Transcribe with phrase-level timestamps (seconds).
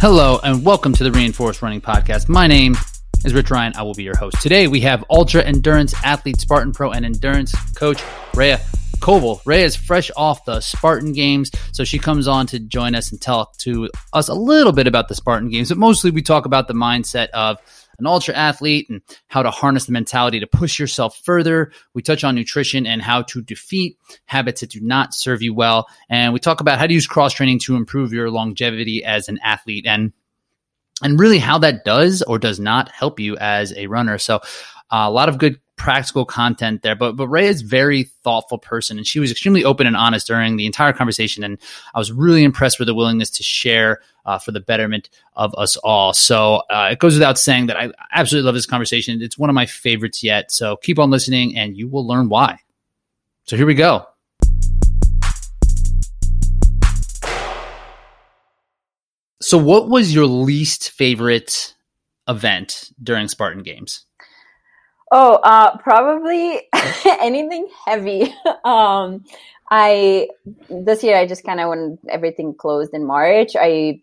[0.00, 2.26] Hello, and welcome to the Reinforced Running Podcast.
[2.26, 2.74] My name
[3.22, 3.74] is Rich Ryan.
[3.76, 4.40] I will be your host.
[4.40, 8.02] Today, we have ultra endurance athlete, Spartan Pro, and endurance coach,
[8.34, 8.56] Rea
[9.00, 9.42] Kolbl.
[9.44, 13.20] Rea is fresh off the Spartan Games, so she comes on to join us and
[13.20, 16.66] tell to us a little bit about the Spartan Games, but mostly we talk about
[16.66, 17.58] the mindset of
[18.00, 21.72] an ultra athlete and how to harness the mentality to push yourself further.
[21.94, 23.96] We touch on nutrition and how to defeat
[24.26, 25.88] habits that do not serve you well.
[26.08, 29.38] And we talk about how to use cross training to improve your longevity as an
[29.42, 30.12] athlete and
[31.02, 34.18] and really how that does or does not help you as a runner.
[34.18, 36.94] So uh, a lot of good practical content there.
[36.94, 40.56] But but Ray is very thoughtful person, and she was extremely open and honest during
[40.56, 41.42] the entire conversation.
[41.42, 41.58] And
[41.94, 45.76] I was really impressed with the willingness to share uh, for the betterment of us
[45.78, 46.12] all.
[46.12, 49.22] So uh, it goes without saying that I absolutely love this conversation.
[49.22, 50.52] It's one of my favorites yet.
[50.52, 52.58] So keep on listening, and you will learn why.
[53.44, 54.06] So here we go.
[59.40, 61.74] So, what was your least favorite
[62.28, 64.04] event during Spartan Games?
[65.10, 66.62] Oh, uh, probably
[67.20, 68.32] anything heavy.
[68.64, 69.24] um,
[69.72, 70.28] I
[70.68, 74.00] this year I just kind of when everything closed in March, I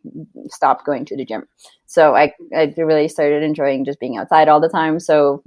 [0.47, 1.43] stopped going to the gym.
[1.85, 4.99] So I I really started enjoying just being outside all the time.
[4.99, 5.43] So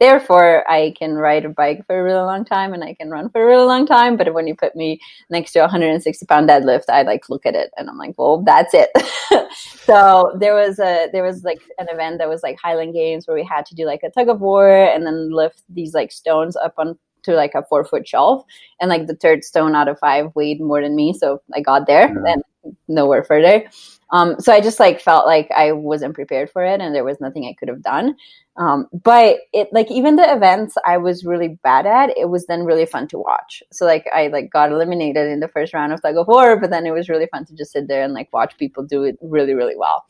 [0.00, 3.28] therefore I can ride a bike for a really long time and I can run
[3.30, 4.16] for a really long time.
[4.16, 4.98] But when you put me
[5.28, 8.42] next to a 160 pound deadlift, I like look at it and I'm like, well,
[8.42, 8.90] that's it.
[9.52, 13.36] so there was a there was like an event that was like Highland Games where
[13.36, 16.56] we had to do like a tug of war and then lift these like stones
[16.56, 18.44] up on to like a four foot shelf
[18.80, 21.86] and like the third stone out of five weighed more than me so i got
[21.86, 22.32] there yeah.
[22.32, 23.64] and nowhere further
[24.12, 27.20] um, so i just like felt like i wasn't prepared for it and there was
[27.20, 28.14] nothing i could have done
[28.60, 32.64] um, but it like even the events I was really bad at, it was then
[32.64, 33.62] really fun to watch.
[33.72, 36.68] So like I like got eliminated in the first round of tug of war, but
[36.68, 39.16] then it was really fun to just sit there and like watch people do it
[39.22, 40.04] really really well.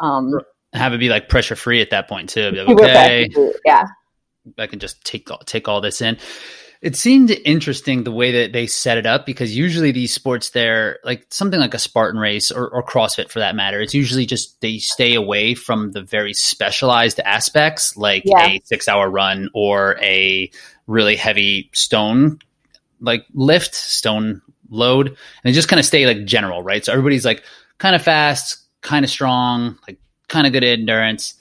[0.00, 0.32] Um,
[0.74, 2.50] Have it be like pressure free at that point too.
[2.50, 3.28] Like, okay,
[3.64, 3.86] yeah,
[4.58, 6.18] I can just take take all this in.
[6.84, 10.98] It seemed interesting the way that they set it up because usually these sports, they're
[11.02, 13.80] like something like a Spartan race or, or CrossFit for that matter.
[13.80, 18.48] It's usually just they stay away from the very specialized aspects like yeah.
[18.48, 20.50] a six hour run or a
[20.86, 22.38] really heavy stone
[23.00, 25.08] like lift, stone load.
[25.08, 26.84] And they just kind of stay like general, right?
[26.84, 27.44] So everybody's like
[27.78, 31.34] kind of fast, kind of strong, like kind of good endurance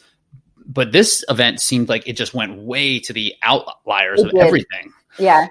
[0.65, 4.41] but this event seemed like it just went way to the outliers it of did.
[4.41, 4.93] everything.
[5.19, 5.47] Yeah.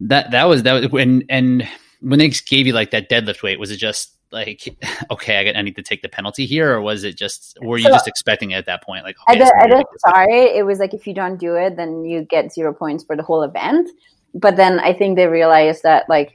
[0.00, 1.66] That that was that was when and
[2.00, 4.76] when they gave you like that deadlift weight, was it just like
[5.10, 7.78] okay, I, get, I need to take the penalty here, or was it just were
[7.78, 9.04] you so, just expecting it at that point?
[9.04, 12.22] Like okay, at the, sorry, it was like if you don't do it, then you
[12.22, 13.90] get zero points for the whole event.
[14.34, 16.32] But then I think they realized that like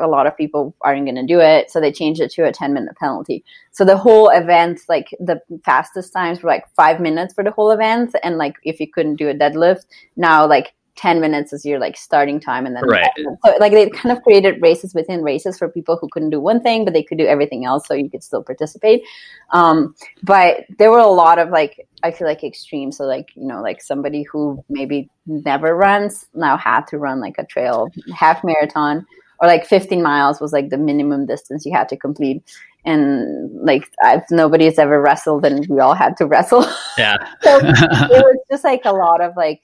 [0.00, 2.52] a lot of people aren't going to do it, so they changed it to a
[2.52, 3.44] ten minute penalty.
[3.72, 7.70] So the whole event, like the fastest times were like five minutes for the whole
[7.70, 11.78] event, and like if you couldn't do a deadlift, now like 10 minutes is your
[11.78, 13.08] like starting time and then right.
[13.16, 16.60] so like they kind of created races within races for people who couldn't do one
[16.60, 19.02] thing but they could do everything else so you could still participate.
[19.50, 23.46] Um, but there were a lot of like i feel like extreme so like you
[23.46, 28.42] know like somebody who maybe never runs now had to run like a trail half
[28.42, 29.06] marathon
[29.40, 32.42] or like 15 miles was like the minimum distance you had to complete
[32.84, 36.66] and like I've, nobody's ever wrestled and we all had to wrestle.
[36.98, 37.16] Yeah.
[37.40, 37.62] So it
[38.10, 39.62] was just like a lot of like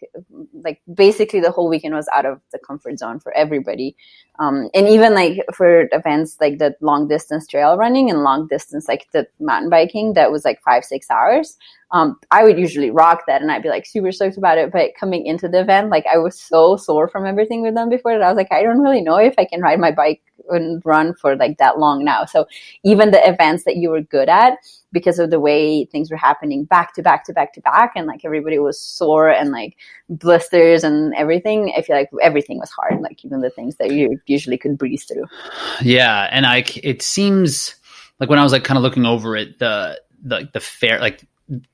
[0.65, 3.95] like basically the whole weekend was out of the comfort zone for everybody.
[4.39, 8.89] Um, and even like for events like the long distance trail running and long distance
[8.89, 11.59] like the mountain biking that was like five six hours.
[11.91, 14.73] Um, I would usually rock that and I'd be like super stoked about it.
[14.73, 18.12] But coming into the event, like I was so sore from everything we've done before
[18.12, 20.23] that I was like, I don't really know if I can ride my bike
[20.84, 22.25] run for like that long now.
[22.25, 22.47] So
[22.84, 24.59] even the events that you were good at,
[24.93, 28.06] because of the way things were happening back to back to back to back, and
[28.06, 29.77] like everybody was sore and like
[30.09, 34.19] blisters and everything, I feel like everything was hard, like even the things that you
[34.27, 35.27] usually could breeze through.
[35.82, 36.28] Yeah.
[36.31, 37.75] And like it seems
[38.19, 41.24] like when I was like kind of looking over it, the, the, the fair, like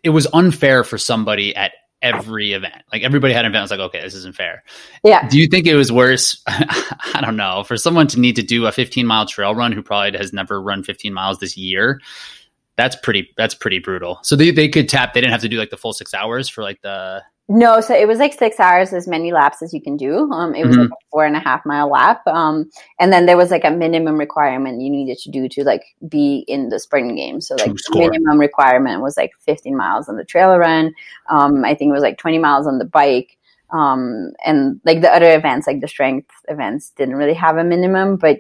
[0.03, 1.73] it was unfair for somebody at
[2.05, 2.83] every event.
[2.93, 3.61] Like everybody had an event.
[3.61, 4.62] I was like, okay, this isn't fair.
[5.03, 5.27] Yeah.
[5.27, 6.41] Do you think it was worse?
[6.47, 7.65] I don't know.
[7.65, 10.61] For someone to need to do a 15 mile trail run who probably has never
[10.62, 12.01] run 15 miles this year,
[12.77, 14.21] that's pretty, that's pretty brutal.
[14.23, 16.49] So they, they could tap, they didn't have to do like the full six hours
[16.49, 19.82] for like the, no, so it was like six hours, as many laps as you
[19.82, 20.31] can do.
[20.32, 20.85] Um, it was mm-hmm.
[20.85, 22.26] like a four and a half mile lap.
[22.26, 25.85] Um, and then there was like a minimum requirement you needed to do to like
[26.08, 27.43] be in the sprint game.
[27.43, 30.94] So like minimum requirement was like 15 miles on the trail run.
[31.29, 33.37] Um, I think it was like 20 miles on the bike.
[33.70, 38.17] Um, and like the other events, like the strength events, didn't really have a minimum,
[38.17, 38.38] but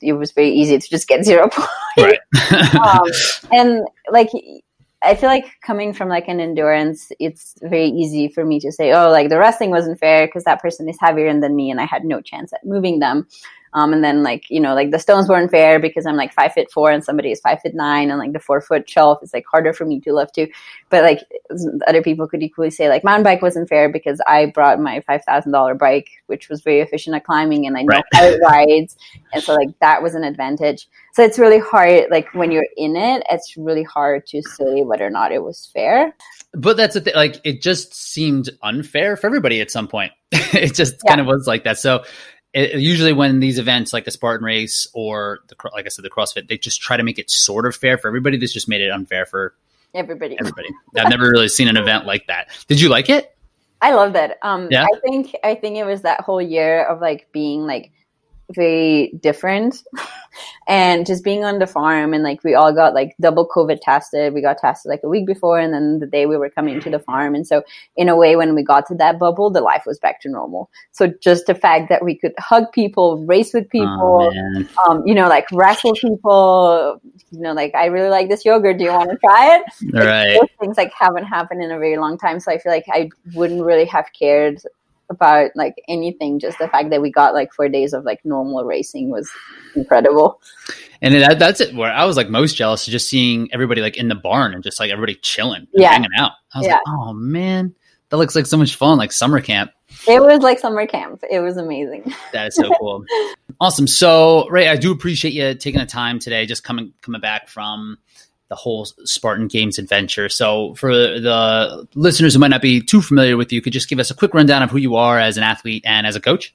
[0.00, 1.70] it was very easy to just get zero points.
[1.98, 2.74] Right.
[2.76, 3.10] um,
[3.50, 4.28] and like
[5.04, 8.92] I feel like coming from like an endurance, it's very easy for me to say,
[8.92, 11.84] oh, like the wrestling wasn't fair because that person is heavier than me and I
[11.84, 13.26] had no chance at moving them.
[13.74, 16.52] Um, and then like, you know, like the stones weren't fair because I'm like five
[16.54, 19.34] foot four and somebody is five foot nine and like the four foot shelf is
[19.34, 20.46] like harder for me to lift to.
[20.90, 21.20] But like
[21.88, 25.78] other people could equally say like mountain bike wasn't fair because I brought my $5,000
[25.78, 28.96] bike, which was very efficient at climbing and I know how it rides.
[29.32, 30.88] And so like that was an advantage.
[31.14, 35.06] So it's really hard, like when you're in it, it's really hard to say whether
[35.06, 36.14] or not it was fair.
[36.52, 40.12] But that's the thing, like it just seemed unfair for everybody at some point.
[40.32, 41.10] it just yeah.
[41.10, 41.78] kind of was like that.
[41.78, 42.04] So
[42.54, 46.10] it, usually when these events like the Spartan race or the like I said the
[46.10, 48.36] CrossFit, they just try to make it sort of fair for everybody.
[48.36, 49.54] This just made it unfair for
[49.92, 50.36] everybody.
[50.38, 50.68] Everybody.
[50.96, 52.48] I've never really seen an event like that.
[52.68, 53.36] Did you like it?
[53.82, 54.38] I loved it.
[54.42, 54.84] Um, yeah.
[54.84, 57.90] I think I think it was that whole year of like being like
[58.54, 59.82] very different.
[60.66, 64.32] And just being on the farm and like we all got like double covid tested.
[64.32, 66.90] We got tested like a week before and then the day we were coming to
[66.90, 67.34] the farm.
[67.34, 67.62] And so
[67.96, 70.70] in a way when we got to that bubble the life was back to normal.
[70.90, 75.14] So just the fact that we could hug people race with people oh, um, you
[75.14, 78.78] know like wrestle people you know like i really like this yogurt.
[78.78, 79.62] Do you want to try it?
[79.92, 80.40] Like, right.
[80.40, 82.40] Those things like haven't happened in a very long time.
[82.40, 84.60] So i feel like i wouldn't really have cared
[85.10, 86.38] about like anything.
[86.38, 89.30] Just the fact that we got like four days of like normal racing was
[89.74, 90.40] incredible.
[91.02, 91.74] And that, that's it.
[91.74, 94.80] Where I was like most jealous, just seeing everybody like in the barn and just
[94.80, 96.32] like everybody chilling, yeah, hanging out.
[96.54, 96.74] I was yeah.
[96.74, 97.74] like, oh man,
[98.08, 99.72] that looks like so much fun, like summer camp.
[100.08, 101.22] It was like summer camp.
[101.30, 102.12] It was amazing.
[102.32, 103.04] That is so cool.
[103.60, 103.86] awesome.
[103.86, 107.98] So, Ray, I do appreciate you taking the time today, just coming coming back from
[108.48, 110.28] the whole Spartan Games adventure.
[110.28, 113.98] So, for the listeners who might not be too familiar with you, could just give
[113.98, 116.54] us a quick rundown of who you are as an athlete and as a coach?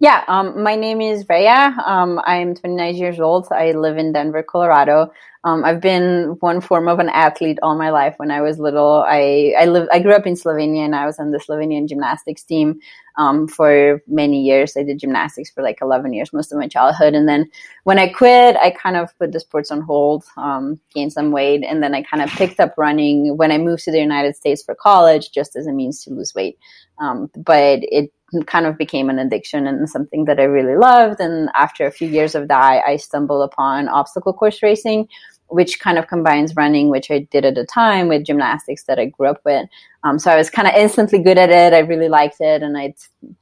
[0.00, 1.46] Yeah, um, my name is Rea.
[1.48, 3.48] Um, I'm 29 years old.
[3.50, 5.12] I live in Denver, Colorado.
[5.44, 8.14] Um, I've been one form of an athlete all my life.
[8.18, 11.18] When I was little, I I live I grew up in Slovenia, and I was
[11.18, 12.80] on the Slovenian gymnastics team
[13.20, 14.78] um, for many years.
[14.78, 17.50] I did gymnastics for like 11 years, most of my childhood, and then
[17.84, 21.62] when I quit, I kind of put the sports on hold, um, gained some weight,
[21.62, 24.62] and then I kind of picked up running when I moved to the United States
[24.62, 26.58] for college, just as a means to lose weight.
[26.98, 28.10] Um, but it
[28.46, 31.20] kind of became an addiction and something that I really loved.
[31.20, 35.08] And after a few years of that, I stumbled upon obstacle course racing,
[35.50, 39.06] which kind of combines running, which I did at the time, with gymnastics that I
[39.06, 39.68] grew up with.
[40.04, 41.74] Um, so I was kind of instantly good at it.
[41.74, 42.94] I really liked it, and I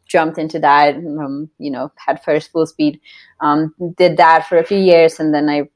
[0.06, 0.96] jumped into that.
[0.96, 3.00] Um, you know, had first full speed.
[3.40, 5.68] Um, did that for a few years, and then I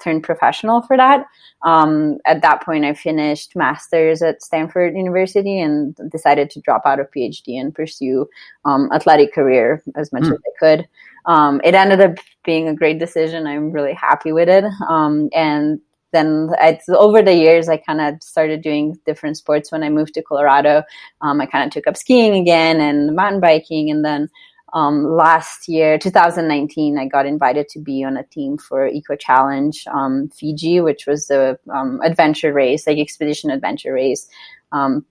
[0.00, 1.26] turned professional for that.
[1.62, 7.00] Um, at that point, I finished masters at Stanford University and decided to drop out
[7.00, 8.28] of PhD and pursue
[8.64, 10.32] um, athletic career as much mm.
[10.32, 10.88] as I could
[11.26, 13.46] um, it ended up being a great decision.
[13.46, 14.64] I'm really happy with it.
[14.88, 15.80] Um, and
[16.12, 19.72] then I, over the years, I kind of started doing different sports.
[19.72, 20.84] When I moved to Colorado,
[21.20, 23.90] um, I kind of took up skiing again and mountain biking.
[23.90, 24.28] And then
[24.72, 29.84] um, last year, 2019, I got invited to be on a team for Eco Challenge
[29.92, 34.28] um, Fiji, which was the um, adventure race, like expedition adventure race,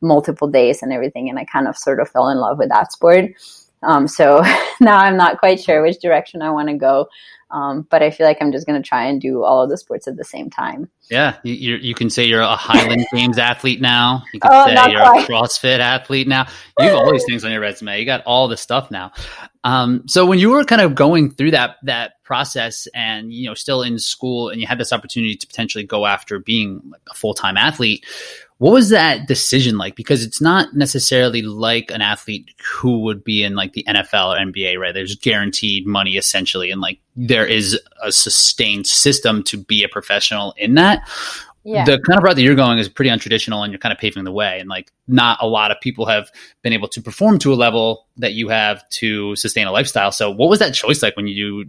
[0.02, 1.30] multiple days and everything.
[1.30, 3.32] And I kind of sort of fell in love with that sport.
[3.84, 4.42] Um, so
[4.80, 7.08] now I'm not quite sure which direction I want to go.
[7.52, 9.78] Um, but I feel like I'm just going to try and do all of the
[9.78, 10.90] sports at the same time.
[11.12, 14.24] Yeah, you, you can say you're a Highland Games athlete now.
[14.34, 15.30] You can oh, say you're quite.
[15.30, 16.48] a CrossFit athlete now.
[16.80, 18.00] You have all these things on your resume.
[18.00, 19.12] You got all the stuff now.
[19.64, 23.54] Um, so when you were kind of going through that that process, and you know,
[23.54, 27.14] still in school, and you had this opportunity to potentially go after being like a
[27.14, 28.06] full time athlete,
[28.58, 29.96] what was that decision like?
[29.96, 34.38] Because it's not necessarily like an athlete who would be in like the NFL or
[34.38, 34.94] NBA, right?
[34.94, 40.54] There's guaranteed money essentially, and like there is a sustained system to be a professional
[40.58, 41.08] in that.
[41.66, 41.84] Yeah.
[41.84, 44.24] The kind of route that you're going is pretty untraditional and you're kind of paving
[44.24, 44.60] the way.
[44.60, 46.30] And like not a lot of people have
[46.62, 50.12] been able to perform to a level that you have to sustain a lifestyle.
[50.12, 51.66] So what was that choice like when you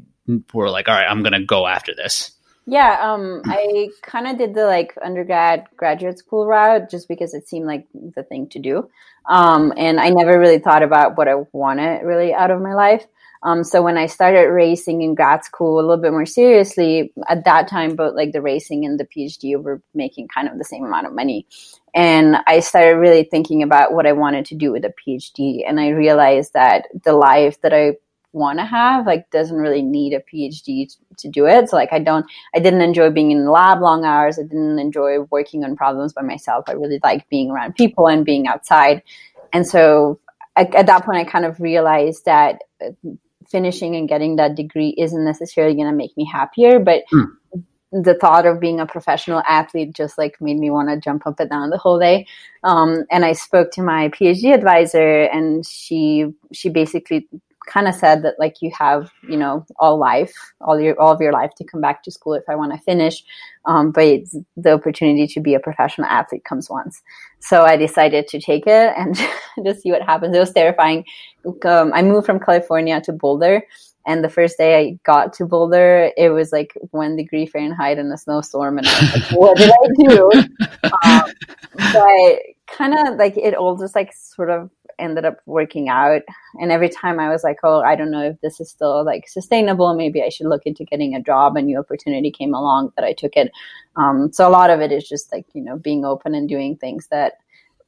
[0.52, 2.35] were like, all right, I'm going to go after this?
[2.68, 7.48] Yeah, um, I kind of did the like undergrad graduate school route just because it
[7.48, 8.90] seemed like the thing to do.
[9.30, 13.06] Um, and I never really thought about what I wanted really out of my life.
[13.44, 17.44] Um, so when I started racing in grad school a little bit more seriously, at
[17.44, 20.84] that time, both like the racing and the PhD were making kind of the same
[20.84, 21.46] amount of money.
[21.94, 25.60] And I started really thinking about what I wanted to do with a PhD.
[25.66, 27.92] And I realized that the life that I
[28.36, 31.68] want to have like doesn't really need a phd to, to do it.
[31.68, 34.38] So like i don't i didn't enjoy being in the lab long hours.
[34.38, 36.64] I didn't enjoy working on problems by myself.
[36.68, 39.02] I really like being around people and being outside.
[39.52, 40.20] And so
[40.54, 42.90] I, at that point i kind of realized that uh,
[43.48, 47.26] finishing and getting that degree isn't necessarily going to make me happier but mm
[47.92, 51.38] the thought of being a professional athlete just like made me want to jump up
[51.40, 52.26] and down the whole day.
[52.64, 57.28] Um, and I spoke to my PhD advisor, and she she basically
[57.66, 61.20] kind of said that like you have you know all life all your all of
[61.20, 63.24] your life to come back to school if i want to finish
[63.64, 64.20] um, but
[64.56, 67.02] the opportunity to be a professional athlete comes once.
[67.40, 69.18] So i decided to take it and
[69.64, 70.36] just see what happens.
[70.36, 71.04] It was terrifying.
[71.64, 73.62] Um, i moved from california to boulder
[74.06, 78.10] and the first day I got to Boulder, it was like one degree Fahrenheit in
[78.12, 80.30] a snowstorm, and I was like, "What did I do?"
[81.04, 86.22] um, but kind of like it all just like sort of ended up working out.
[86.60, 89.28] And every time I was like, oh, I don't know if this is still like
[89.28, 89.94] sustainable.
[89.94, 91.56] Maybe I should look into getting a job.
[91.56, 93.50] A new opportunity came along that I took it.
[93.96, 96.76] Um, so a lot of it is just like, you know, being open and doing
[96.76, 97.38] things that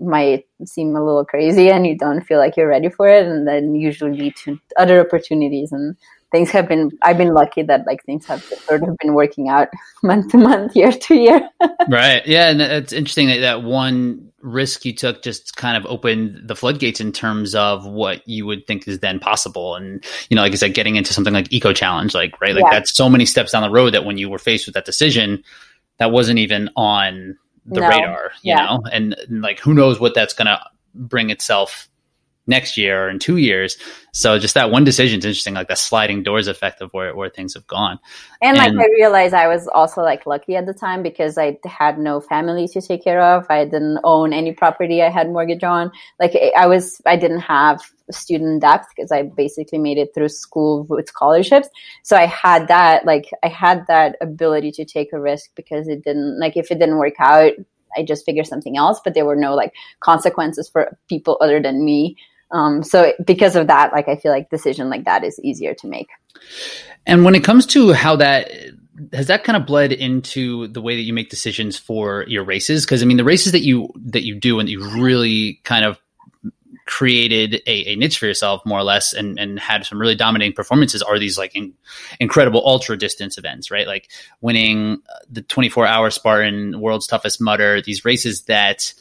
[0.00, 3.26] might seem a little crazy and you don't feel like you're ready for it.
[3.26, 5.72] And then usually lead to other opportunities.
[5.72, 5.96] And
[6.30, 9.68] things have been i've been lucky that like things have sort of been working out
[10.02, 11.48] month to month year to year
[11.88, 16.40] right yeah and it's interesting that that one risk you took just kind of opened
[16.46, 20.42] the floodgates in terms of what you would think is then possible and you know
[20.42, 22.70] like i said getting into something like eco challenge like right like yeah.
[22.70, 25.42] that's so many steps down the road that when you were faced with that decision
[25.98, 27.88] that wasn't even on the no.
[27.88, 28.64] radar you yeah.
[28.64, 30.60] know and, and like who knows what that's going to
[30.94, 31.88] bring itself
[32.48, 33.76] next year or in two years.
[34.12, 37.28] So just that one decision is interesting, like that sliding doors effect of where, where
[37.28, 38.00] things have gone.
[38.42, 41.58] And, and like I realized I was also like lucky at the time because I
[41.66, 43.46] had no family to take care of.
[43.50, 45.92] I didn't own any property I had mortgage on.
[46.18, 50.84] Like I was, I didn't have student debt because I basically made it through school
[50.88, 51.68] with scholarships.
[52.02, 56.02] So I had that, like I had that ability to take a risk because it
[56.02, 57.52] didn't, like if it didn't work out,
[57.96, 61.84] I just figured something else, but there were no like consequences for people other than
[61.84, 62.16] me
[62.50, 65.86] um, so because of that, like I feel like decision like that is easier to
[65.86, 66.08] make.
[67.06, 68.50] And when it comes to how that
[69.12, 72.84] has that kind of bled into the way that you make decisions for your races?
[72.84, 76.00] Because I mean, the races that you that you do and you really kind of
[76.86, 80.54] created a, a, niche for yourself more or less and, and had some really dominating
[80.54, 81.74] performances are these like in,
[82.18, 84.96] incredible ultra distance events right like winning
[85.30, 88.94] the 24 hour spartan world's toughest Mudder these races that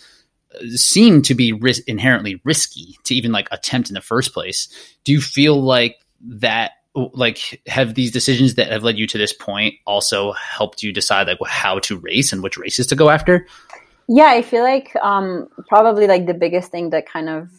[0.76, 4.68] seem to be ris- inherently risky to even like attempt in the first place.
[5.04, 6.72] Do you feel like that
[7.14, 11.28] like have these decisions that have led you to this point also helped you decide
[11.28, 13.46] like how to race and which races to go after?
[14.10, 17.50] Yeah, I feel like um, probably like the biggest thing that kind of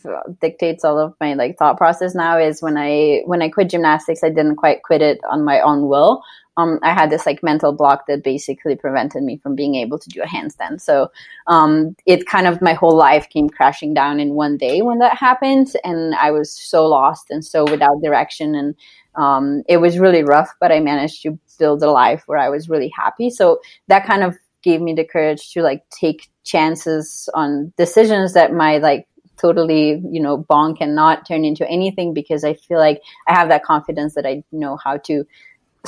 [0.41, 4.25] dictates all of my like thought process now is when I when I quit gymnastics,
[4.25, 6.23] I didn't quite quit it on my own will
[6.59, 10.09] um, I had this like mental block that basically prevented me from being able to
[10.09, 10.81] do a handstand.
[10.81, 11.11] So
[11.47, 15.17] um, it kind of my whole life came crashing down in one day when that
[15.17, 18.75] happened, and I was so lost and so without direction, and
[19.15, 20.53] um, it was really rough.
[20.61, 23.31] But I managed to build a life where I was really happy.
[23.31, 28.53] So that kind of gave me the courage to like take chances on decisions that
[28.53, 33.01] might like totally you know bonk and not turn into anything because i feel like
[33.29, 35.25] i have that confidence that i know how to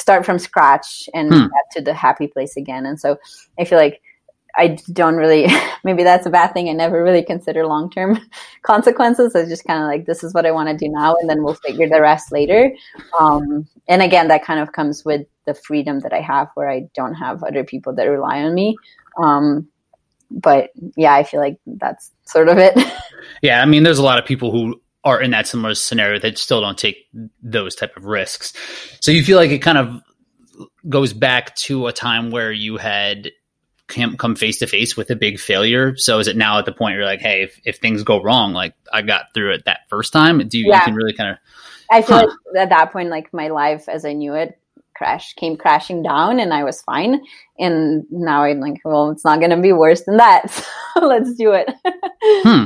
[0.01, 1.41] start from scratch and hmm.
[1.41, 2.87] get to the happy place again.
[2.87, 3.19] And so
[3.59, 4.01] I feel like
[4.57, 5.47] I don't really,
[5.85, 6.69] maybe that's a bad thing.
[6.69, 8.19] I never really consider long term
[8.63, 9.37] consequences.
[9.37, 11.45] I just kind of like, this is what I want to do now, and then
[11.45, 12.73] we'll figure the rest later.
[13.19, 16.89] Um, and again, that kind of comes with the freedom that I have where I
[16.95, 18.77] don't have other people that rely on me.
[19.21, 19.69] Um,
[20.31, 22.79] but yeah, I feel like that's sort of it.
[23.43, 23.61] yeah.
[23.61, 26.61] I mean, there's a lot of people who are in that similar scenario that still
[26.61, 27.09] don't take
[27.43, 28.53] those type of risks.
[29.01, 30.01] So you feel like it kind of
[30.89, 33.33] goes back to a time where you had
[33.89, 35.97] come face to face with a big failure.
[35.97, 38.53] So is it now at the point you're like, hey, if, if things go wrong,
[38.53, 40.47] like I got through it that first time?
[40.47, 40.77] Do you, yeah.
[40.79, 41.39] you can really kind of?
[41.91, 42.27] I feel huh.
[42.53, 44.60] like at that point, like my life as I knew it
[45.01, 47.23] crash came crashing down and I was fine.
[47.59, 50.47] And now I'm like, well, it's not going to be worse than that.
[50.95, 51.71] So let's do it.
[52.23, 52.65] hmm.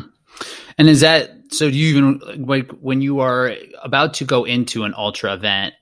[0.79, 1.71] And is that so?
[1.71, 5.75] Do you even like when you are about to go into an ultra event?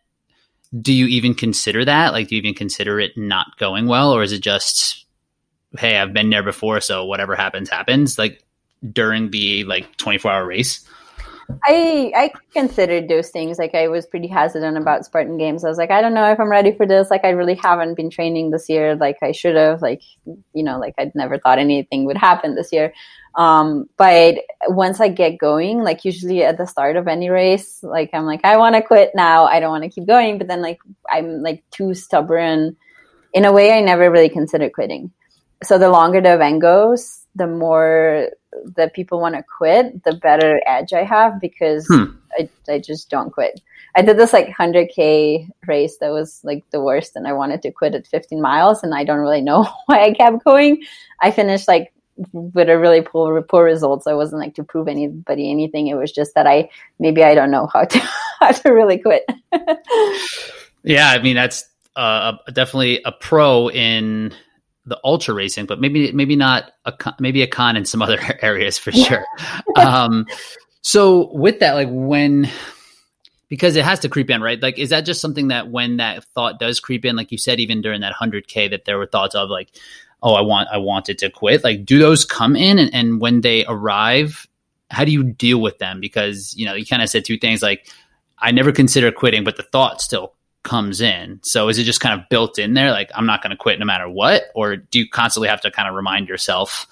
[0.78, 2.12] Do you even consider that?
[2.12, 5.06] Like, do you even consider it not going well, or is it just,
[5.78, 8.18] hey, I've been there before, so whatever happens, happens?
[8.18, 8.42] Like
[8.92, 10.84] during the like twenty four hour race.
[11.64, 13.58] I I considered those things.
[13.58, 15.64] Like I was pretty hesitant about Spartan Games.
[15.64, 17.10] I was like, I don't know if I'm ready for this.
[17.10, 19.82] Like I really haven't been training this year like I should have.
[19.82, 22.92] Like you know, like I'd never thought anything would happen this year.
[23.34, 24.36] Um, but
[24.68, 28.44] once I get going, like usually at the start of any race, like I'm like,
[28.44, 29.44] I want to quit now.
[29.44, 30.38] I don't want to keep going.
[30.38, 30.78] But then like
[31.10, 32.76] I'm like too stubborn.
[33.34, 35.10] In a way, I never really considered quitting.
[35.62, 38.28] So the longer the event goes, the more
[38.76, 42.16] that people want to quit, the better edge I have because hmm.
[42.38, 43.60] I, I just don't quit.
[43.94, 47.72] I did this like 100k race that was like the worst, and I wanted to
[47.72, 50.82] quit at 15 miles, and I don't really know why I kept going.
[51.20, 51.92] I finished like
[52.32, 54.06] with a really poor poor results.
[54.06, 55.88] I wasn't like to prove anybody anything.
[55.88, 57.98] It was just that I maybe I don't know how to
[58.40, 59.24] how to really quit.
[60.82, 64.34] yeah, I mean that's uh, definitely a pro in
[64.86, 68.18] the ultra racing, but maybe maybe not a con, maybe a con in some other
[68.42, 69.24] areas for sure.
[69.76, 70.26] um,
[70.82, 72.48] so with that, like when
[73.48, 74.60] because it has to creep in, right?
[74.62, 77.60] Like, is that just something that when that thought does creep in, like you said,
[77.60, 79.68] even during that hundred k, that there were thoughts of like,
[80.22, 81.62] oh, I want I wanted to quit.
[81.62, 84.48] Like, do those come in, and, and when they arrive,
[84.90, 86.00] how do you deal with them?
[86.00, 87.88] Because you know, you kind of said two things like.
[88.44, 91.40] I never consider quitting, but the thought still comes in.
[91.42, 92.90] So is it just kind of built in there?
[92.90, 94.44] Like, I'm not going to quit no matter what?
[94.54, 96.86] Or do you constantly have to kind of remind yourself?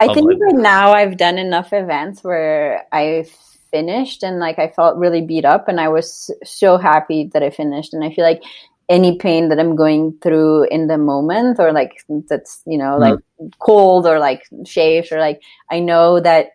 [0.00, 3.26] I think like- right now I've done enough events where I
[3.70, 7.50] finished and like I felt really beat up and I was so happy that I
[7.50, 7.94] finished.
[7.94, 8.42] And I feel like
[8.88, 13.00] any pain that I'm going through in the moment or like that's, you know, mm.
[13.00, 13.18] like
[13.58, 16.50] cold or like shaved or like I know that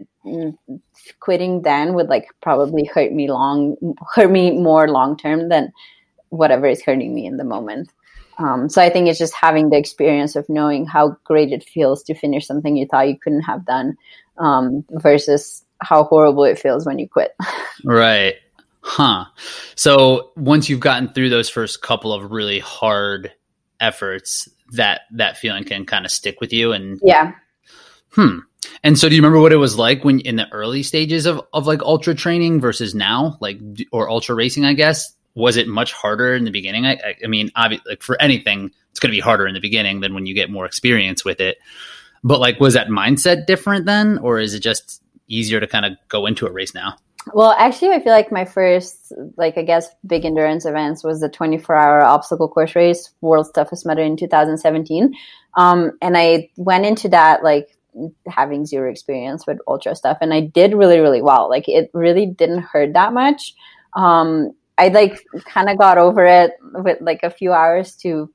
[1.20, 3.76] quitting then would like probably hurt me long
[4.14, 5.72] hurt me more long term than
[6.30, 7.92] whatever is hurting me in the moment.
[8.38, 12.04] Um, so I think it's just having the experience of knowing how great it feels
[12.04, 13.98] to finish something you thought you couldn't have done
[14.38, 17.36] um, versus how horrible it feels when you quit.
[17.84, 18.36] right.
[18.82, 19.26] Huh.
[19.76, 23.32] So once you've gotten through those first couple of really hard
[23.80, 27.34] efforts, that that feeling can kind of stick with you and yeah.
[28.12, 28.40] Hmm.
[28.84, 31.42] And so do you remember what it was like when in the early stages of,
[31.54, 33.60] of like ultra training versus now, like
[33.92, 35.14] or ultra racing, I guess?
[35.36, 36.86] Was it much harder in the beginning?
[36.86, 39.60] I, I, I mean, obviously, like for anything, it's going to be harder in the
[39.60, 41.58] beginning than when you get more experience with it.
[42.24, 45.94] But like, was that mindset different then, or is it just easier to kind of
[46.10, 46.96] go into a race now?
[47.34, 51.30] Well, actually, I feel like my first, like, I guess, big endurance events was the
[51.30, 55.14] 24 hour obstacle course race, World's Toughest Mudder in 2017.
[55.56, 57.78] Um, and I went into that, like,
[58.28, 60.18] having zero experience with ultra stuff.
[60.22, 61.50] And I did really, really well.
[61.50, 63.54] Like, it really didn't hurt that much.
[63.94, 68.32] Um, I like kind of got over it with like a few hours to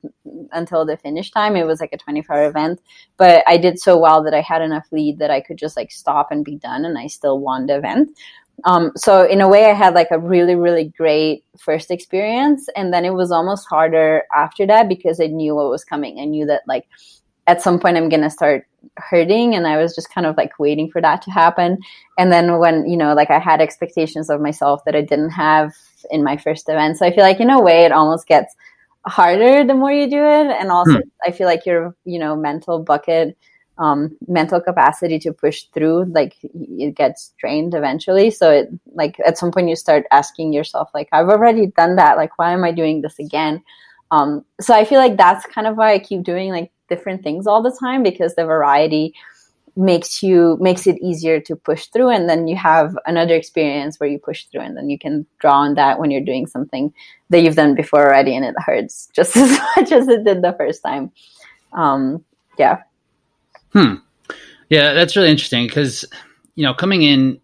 [0.51, 1.55] until the finish time.
[1.55, 2.79] It was like a 24 hour event,
[3.17, 5.91] but I did so well that I had enough lead that I could just like
[5.91, 8.15] stop and be done, and I still won the event.
[8.63, 12.93] Um, so in a way, I had like a really really great first experience, and
[12.93, 16.19] then it was almost harder after that because I knew what was coming.
[16.19, 16.85] I knew that like
[17.47, 20.89] at some point I'm gonna start hurting and i was just kind of like waiting
[20.89, 21.77] for that to happen
[22.17, 25.73] and then when you know like i had expectations of myself that i didn't have
[26.11, 26.97] in my first event.
[26.97, 28.55] So i feel like in a way it almost gets
[29.05, 30.47] harder the more you do it.
[30.59, 31.09] And also hmm.
[31.25, 33.37] i feel like your you know mental bucket
[33.77, 38.31] um, mental capacity to push through like it gets drained eventually.
[38.31, 42.17] So it like at some point you start asking yourself like i've already done that.
[42.17, 43.63] Like why am i doing this again?
[44.11, 47.47] Um, so i feel like that's kind of why i keep doing like different things
[47.47, 49.13] all the time because the variety
[49.75, 54.09] makes you makes it easier to push through and then you have another experience where
[54.09, 56.93] you push through and then you can draw on that when you're doing something
[57.29, 60.55] that you've done before already and it hurts just as much as it did the
[60.57, 61.11] first time.
[61.73, 62.23] Um,
[62.57, 62.83] yeah.
[63.73, 63.95] Hmm.
[64.69, 66.05] Yeah that's really interesting because
[66.55, 67.41] you know coming in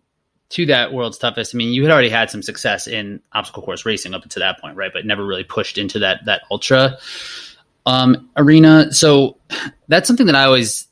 [0.49, 3.85] to that world's toughest i mean you had already had some success in obstacle course
[3.85, 4.91] racing up to that point right?
[4.93, 6.97] But never really pushed into that that ultra
[7.85, 8.91] um, arena.
[8.91, 9.37] So
[9.87, 10.87] that's something that I always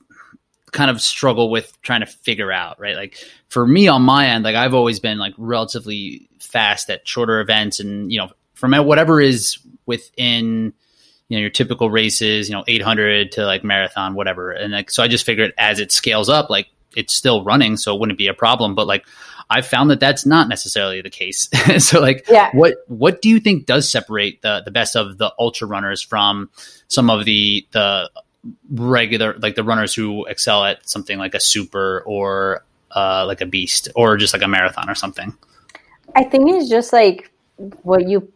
[0.71, 2.95] kind of struggle with trying to figure out, right?
[2.95, 7.39] Like for me on my end, like I've always been like relatively fast at shorter
[7.39, 10.73] events and, you know, from whatever is within,
[11.27, 14.51] you know, your typical races, you know, 800 to like marathon, whatever.
[14.51, 17.77] And like, so I just figured as it scales up, like it's still running.
[17.77, 18.75] So it wouldn't be a problem.
[18.75, 19.05] But like
[19.49, 21.49] I've found that that's not necessarily the case.
[21.79, 22.51] so like, yeah.
[22.53, 26.49] what what do you think does separate the the best of the ultra runners from
[26.87, 28.09] some of the the
[28.69, 32.63] regular like the runners who excel at something like a super or
[32.95, 35.35] uh, like a beast or just like a marathon or something?
[36.15, 37.31] I think it's just like
[37.83, 38.31] what you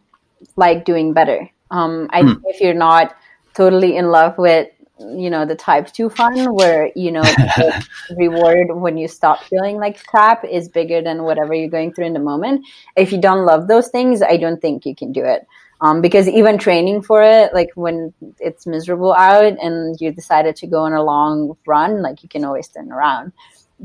[0.56, 1.48] like doing better.
[1.70, 3.16] Um, I think if you're not
[3.54, 4.68] totally in love with
[5.00, 7.84] you know the type 2 fun where you know the
[8.16, 12.12] reward when you stop feeling like crap is bigger than whatever you're going through in
[12.12, 12.64] the moment
[12.96, 15.46] if you don't love those things i don't think you can do it
[15.80, 20.66] um, because even training for it like when it's miserable out and you decided to
[20.66, 23.32] go on a long run like you can always turn around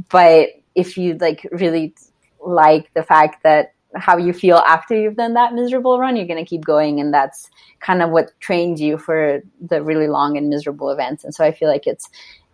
[0.09, 1.93] but if you like really
[2.41, 6.43] like the fact that how you feel after you've done that miserable run, you're going
[6.43, 6.99] to keep going.
[6.99, 7.49] And that's
[7.79, 11.23] kind of what trains you for the really long and miserable events.
[11.23, 12.09] And so I feel like it's,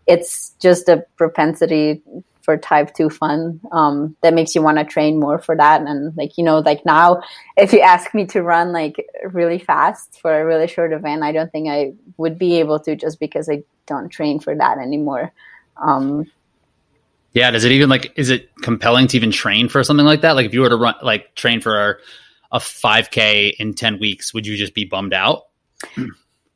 [0.07, 2.01] it's just a propensity
[2.45, 5.81] for type 2 fun um, that makes you want to train more for that.
[5.81, 7.21] And like you know like now
[7.57, 11.31] if you ask me to run like really fast for a really short event i
[11.31, 15.31] don't think i would be able to just because i don't train for that anymore.
[15.77, 16.31] Um,
[17.33, 20.33] yeah does it even like is it compelling to even train for something like that?
[20.33, 21.99] Like if you were to run like train for
[22.51, 25.47] a 5k in 10 weeks would you just be bummed out?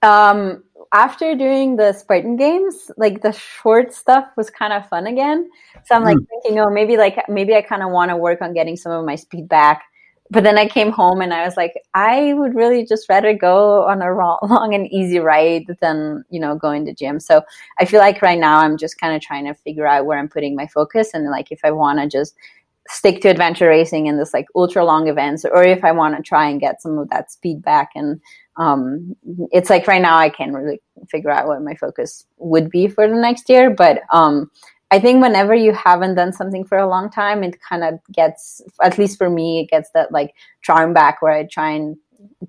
[0.02, 5.50] Um after doing the Spartan games, like the short stuff was kind of fun again.
[5.86, 6.28] So I'm like mm.
[6.28, 9.06] thinking, oh, maybe like maybe I kind of want to work on getting some of
[9.06, 9.84] my speed back.
[10.32, 13.88] But then I came home and I was like, I would really just rather go
[13.88, 17.20] on a long and easy ride than you know going to gym.
[17.20, 17.44] So
[17.80, 20.30] I feel like right now I'm just kind of trying to figure out where I'm
[20.30, 22.36] putting my focus and like if I want to just
[22.90, 26.24] stick to adventure racing and this like ultra long events or if I want to
[26.24, 28.20] try and get some of that speed back and
[28.60, 29.16] um,
[29.52, 33.08] it's like right now I can't really figure out what my focus would be for
[33.08, 33.70] the next year.
[33.70, 34.52] But um,
[34.92, 38.62] I think whenever you haven't done something for a long time, it kind of gets,
[38.84, 41.96] at least for me, it gets that like charm back where I try and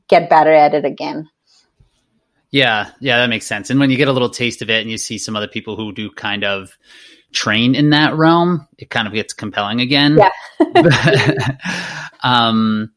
[0.08, 1.28] get better at it again.
[2.50, 3.70] Yeah, yeah, that makes sense.
[3.70, 5.76] And when you get a little taste of it and you see some other people
[5.76, 6.76] who do kind of
[7.32, 10.18] train in that realm, it kind of gets compelling again.
[10.18, 11.56] Yeah.
[12.22, 12.92] um,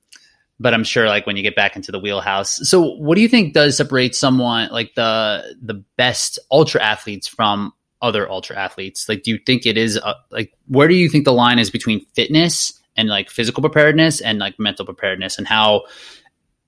[0.60, 2.60] but I'm sure like when you get back into the wheelhouse.
[2.64, 7.74] So what do you think does separate someone like the the best ultra athletes from
[8.02, 9.10] other ultra athletes?
[9.10, 11.70] Like do you think it is uh, like where do you think the line is
[11.70, 15.84] between fitness and like physical preparedness and like mental preparedness and how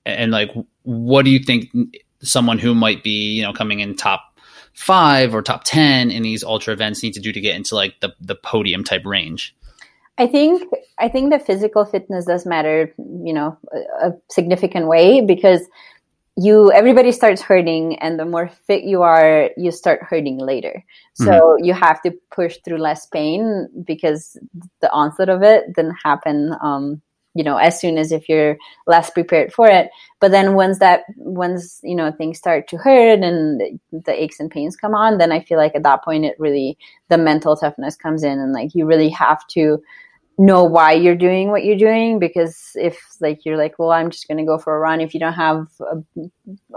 [0.04, 0.50] and like
[0.82, 1.68] what do you think
[2.22, 4.25] someone who might be, you know, coming in top
[4.76, 7.98] 5 or top 10 in these ultra events need to do to get into like
[8.00, 9.56] the the podium type range?
[10.18, 10.62] I think
[10.98, 15.62] I think the physical fitness does matter, you know, a, a, significant way because
[16.36, 20.84] you everybody starts hurting and the more fit you are, you start hurting later.
[21.14, 21.64] So mm-hmm.
[21.64, 24.38] you have to push through less pain because
[24.80, 27.00] the onset of it didn't happen um,
[27.36, 29.90] you know as soon as if you're less prepared for it.
[30.20, 34.50] But then once that once you know things start to hurt and the aches and
[34.50, 37.96] pains come on then i feel like at that point it really the mental toughness
[37.96, 39.82] comes in and like you really have to
[40.38, 44.28] know why you're doing what you're doing because if like you're like well i'm just
[44.28, 46.20] going to go for a run if you don't have a,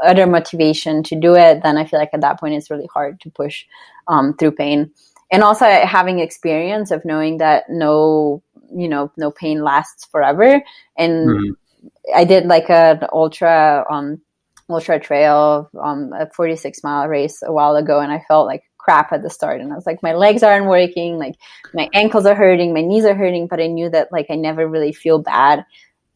[0.03, 3.19] other motivation to do it then i feel like at that point it's really hard
[3.19, 3.65] to push
[4.09, 4.91] um, through pain.
[5.31, 8.41] And also having experience of knowing that no
[8.75, 10.62] you know no pain lasts forever.
[10.97, 11.88] And mm-hmm.
[12.15, 14.21] i did like an ultra um
[14.69, 19.12] ultra trail um a 46 mile race a while ago and i felt like crap
[19.12, 19.62] at the start.
[19.62, 21.36] And i was like my legs aren't working like
[21.73, 24.67] my ankles are hurting my knees are hurting but i knew that like i never
[24.67, 25.65] really feel bad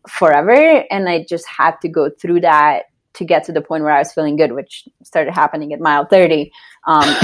[0.07, 0.85] forever.
[0.91, 3.99] And i just had to go through that to get to the point where i
[3.99, 6.51] was feeling good which started happening at mile 30
[6.85, 7.01] um,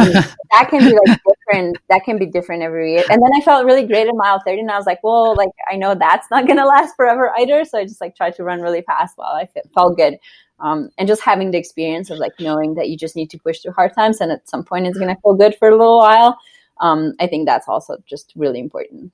[0.52, 3.04] that can be like different that can be different every year.
[3.10, 5.50] And then i felt really great at mile 30 and i was like well like
[5.72, 7.64] i know that's not gonna last forever either.
[7.66, 10.18] So i just like tried to run really fast while i felt good.
[10.62, 13.60] Um, and just having the experience of like knowing that you just need to push
[13.60, 16.00] through hard times and at some point it's going to feel good for a little
[16.00, 16.38] while
[16.82, 19.12] um, i think that's also just really important.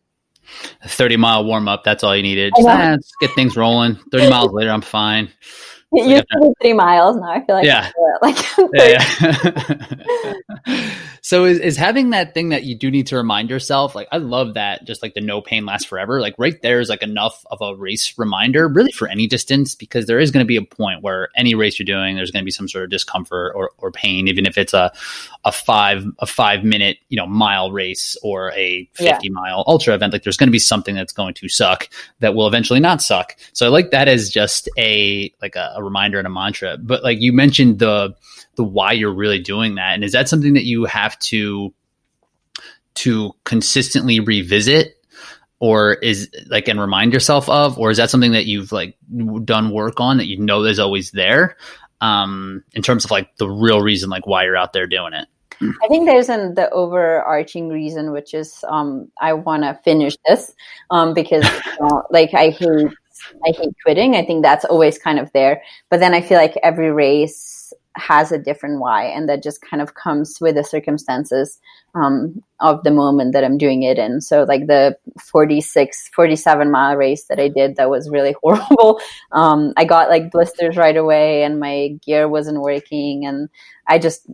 [0.84, 2.54] A 30 mile warm up that's all you needed.
[2.56, 3.96] Just, ah, let's get things rolling.
[4.12, 5.30] 30 miles later i'm fine.
[5.92, 7.92] It used to be three miles now i feel like yeah.
[8.22, 8.38] Like
[8.74, 8.98] yeah,
[10.66, 10.92] yeah.
[11.26, 14.18] So is, is having that thing that you do need to remind yourself, like I
[14.18, 16.22] love that just like the no pain lasts forever.
[16.22, 20.06] Like right there is like enough of a race reminder really for any distance because
[20.06, 22.46] there is going to be a point where any race you're doing, there's going to
[22.46, 24.94] be some sort of discomfort or, or pain, even if it's a,
[25.46, 29.32] a five, a five minute, you know, mile race or a 50 yeah.
[29.32, 30.14] mile ultra event.
[30.14, 33.36] Like there's going to be something that's going to suck that will eventually not suck.
[33.52, 37.04] So I like that as just a, like a, a reminder and a mantra, but
[37.04, 38.16] like you mentioned the,
[38.56, 39.94] the why you're really doing that.
[39.94, 41.74] And is that something that you have to
[42.96, 44.96] to consistently revisit
[45.60, 47.78] or is like and remind yourself of?
[47.78, 48.98] Or is that something that you've like
[49.44, 51.58] done work on that you know is always there
[52.02, 55.28] um in terms of like the real reason like why you're out there doing it?
[55.62, 60.54] I think there's an the overarching reason, which is um, I want to finish this
[60.90, 61.46] um, because
[62.10, 62.88] like I hate
[63.46, 64.16] I hate quitting.
[64.16, 67.55] I think that's always kind of there, but then I feel like every race
[67.96, 71.60] has a different why and that just kind of comes with the circumstances
[71.94, 74.22] um, of the moment that i'm doing it in.
[74.22, 79.00] So like the 46 47 mile race that i did that was really horrible.
[79.32, 83.50] Um, i got like blisters right away and my gear wasn't working and
[83.88, 84.28] i just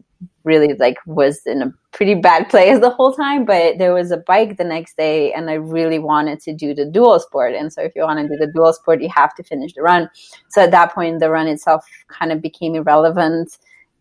[0.44, 4.18] really like was in a pretty bad place the whole time but there was a
[4.18, 7.82] bike the next day and i really wanted to do the dual sport and so
[7.82, 10.10] if you want to do the dual sport you have to finish the run
[10.50, 13.58] so at that point the run itself kind of became irrelevant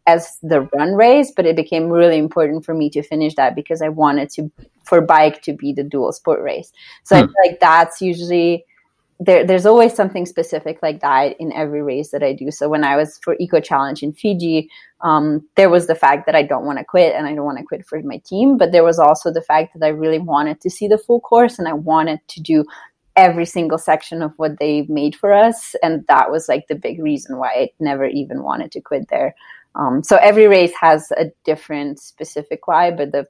[0.07, 3.83] as the run race, but it became really important for me to finish that because
[3.83, 4.50] I wanted to
[4.85, 6.72] for bike to be the dual sport race.
[7.05, 7.24] So hmm.
[7.24, 8.64] I feel like that's usually
[9.22, 12.50] there, there's always something specific like that in every race that I do.
[12.50, 14.70] So when I was for Eco Challenge in Fiji,
[15.02, 17.59] um, there was the fact that I don't want to quit and I don't want
[17.59, 20.62] to quit for my team, but there was also the fact that I really wanted
[20.62, 22.64] to see the full course and I wanted to do
[23.14, 25.74] every single section of what they made for us.
[25.83, 29.35] And that was like the big reason why I never even wanted to quit there.
[29.74, 33.26] Um, so every race has a different specific why, but the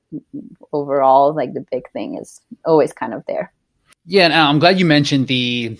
[0.72, 3.52] overall, like the big thing is always kind of there.
[4.04, 5.78] Yeah, and uh, I'm glad you mentioned the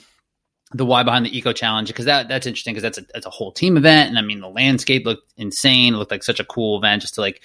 [0.72, 3.30] the why behind the eco challenge because that that's interesting because that's a that's a
[3.30, 5.94] whole team event and I mean the landscape looked insane.
[5.94, 7.42] It looked like such a cool event just to like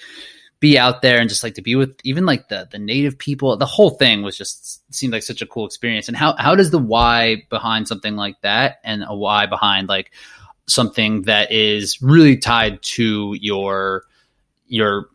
[0.60, 3.56] be out there and just like to be with even like the the native people.
[3.56, 6.08] The whole thing was just seemed like such a cool experience.
[6.08, 10.12] And how how does the why behind something like that and a why behind like
[10.68, 14.04] something that is really tied to your
[14.68, 15.08] your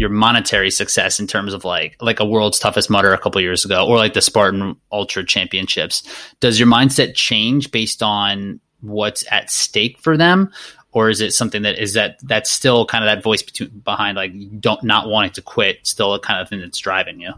[0.00, 3.66] your monetary success in terms of like like a world's toughest mudder a couple years
[3.66, 6.02] ago or like the Spartan Ultra Championships.
[6.40, 10.50] Does your mindset change based on what's at stake for them
[10.92, 14.16] or is it something that is that that's still kind of that voice between, behind
[14.16, 17.34] like don't not wanting to quit still a kind of thing that's driving you?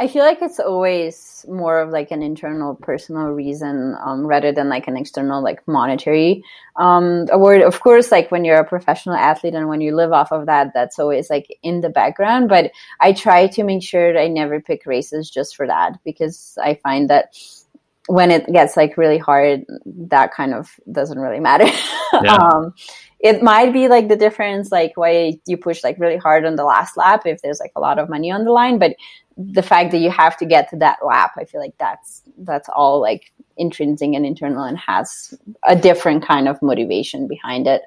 [0.00, 4.68] I feel like it's always more of like an internal personal reason um, rather than
[4.68, 6.44] like an external like monetary
[6.76, 7.62] um, award.
[7.62, 10.72] Of course, like when you're a professional athlete and when you live off of that,
[10.72, 12.48] that's always like in the background.
[12.48, 16.56] But I try to make sure that I never pick races just for that because
[16.62, 17.34] I find that
[18.06, 21.66] when it gets like really hard, that kind of doesn't really matter.
[22.22, 22.36] Yeah.
[22.36, 22.74] um,
[23.20, 26.64] it might be like the difference, like why you push like really hard on the
[26.64, 28.96] last lap if there's like a lot of money on the line, but
[29.38, 32.68] the fact that you have to get to that lap, I feel like that's that's
[32.68, 35.32] all like intrinsic and internal and has
[35.66, 37.82] a different kind of motivation behind it.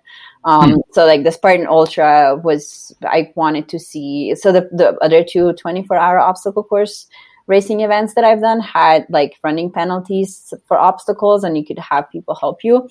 [0.46, 0.82] Um, mm.
[0.94, 4.34] So like the Spartan Ultra was, I wanted to see.
[4.36, 7.08] So the the other two 24 hour obstacle course
[7.48, 12.10] racing events that I've done had like running penalties for obstacles, and you could have
[12.10, 12.88] people help you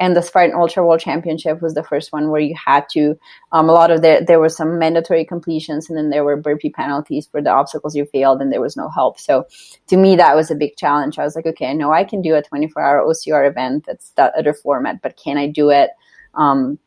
[0.00, 3.16] and the Spartan Ultra World Championship was the first one where you had to.
[3.52, 6.70] Um, a lot of there there were some mandatory completions, and then there were burpee
[6.70, 9.20] penalties for the obstacles you failed, and there was no help.
[9.20, 9.46] So,
[9.86, 11.18] to me, that was a big challenge.
[11.18, 13.84] I was like, okay, I know I can do a 24 hour OCR event.
[13.86, 15.90] That's that other format, but can I do it?
[16.34, 16.78] Um,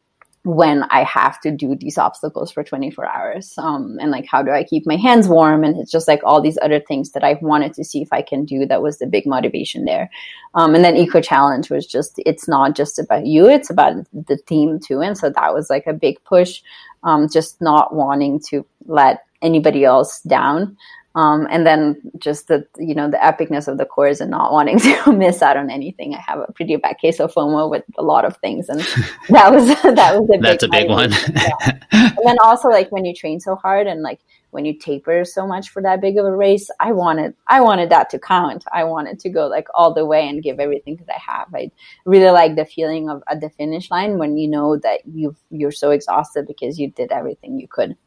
[0.47, 3.53] when I have to do these obstacles for 24 hours.
[3.57, 5.65] Um, and like, how do I keep my hands warm?
[5.65, 8.21] And it's just like all these other things that I wanted to see if I
[8.21, 8.65] can do.
[8.65, 10.09] That was the big motivation there.
[10.55, 14.37] Um, and then Eco Challenge was just, it's not just about you, it's about the
[14.37, 15.01] team too.
[15.01, 16.61] And so that was like a big push,
[17.03, 20.77] um, just not wanting to let anybody else down.
[21.17, 24.77] Um, and then just the you know the epicness of the course and not wanting
[25.03, 26.13] to miss out on anything.
[26.13, 28.79] I have a pretty bad case of FOMO with a lot of things, and
[29.29, 30.41] that was that was a big.
[30.43, 31.11] that's a big one.
[31.11, 31.79] yeah.
[31.91, 34.19] And then also like when you train so hard and like
[34.51, 37.89] when you taper so much for that big of a race, I wanted I wanted
[37.89, 38.65] that to count.
[38.71, 41.47] I wanted to go like all the way and give everything that I have.
[41.55, 41.71] I
[42.05, 45.71] really like the feeling of at the finish line when you know that you you're
[45.71, 47.97] so exhausted because you did everything you could.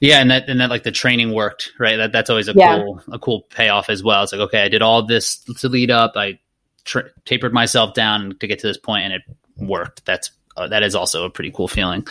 [0.00, 1.96] Yeah, and that and that like the training worked, right?
[1.96, 2.78] That that's always a yeah.
[2.78, 4.22] cool a cool payoff as well.
[4.22, 6.12] It's like okay, I did all this to lead up.
[6.16, 6.38] I
[6.84, 9.22] tra- tapered myself down to get to this point, and it
[9.56, 10.04] worked.
[10.04, 12.06] That's uh, that is also a pretty cool feeling.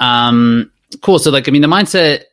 [0.00, 1.18] Um, cool.
[1.18, 2.24] So like, I mean, the mindset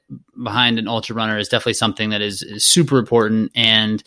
[0.42, 3.52] behind an ultra runner is definitely something that is, is super important.
[3.56, 4.04] And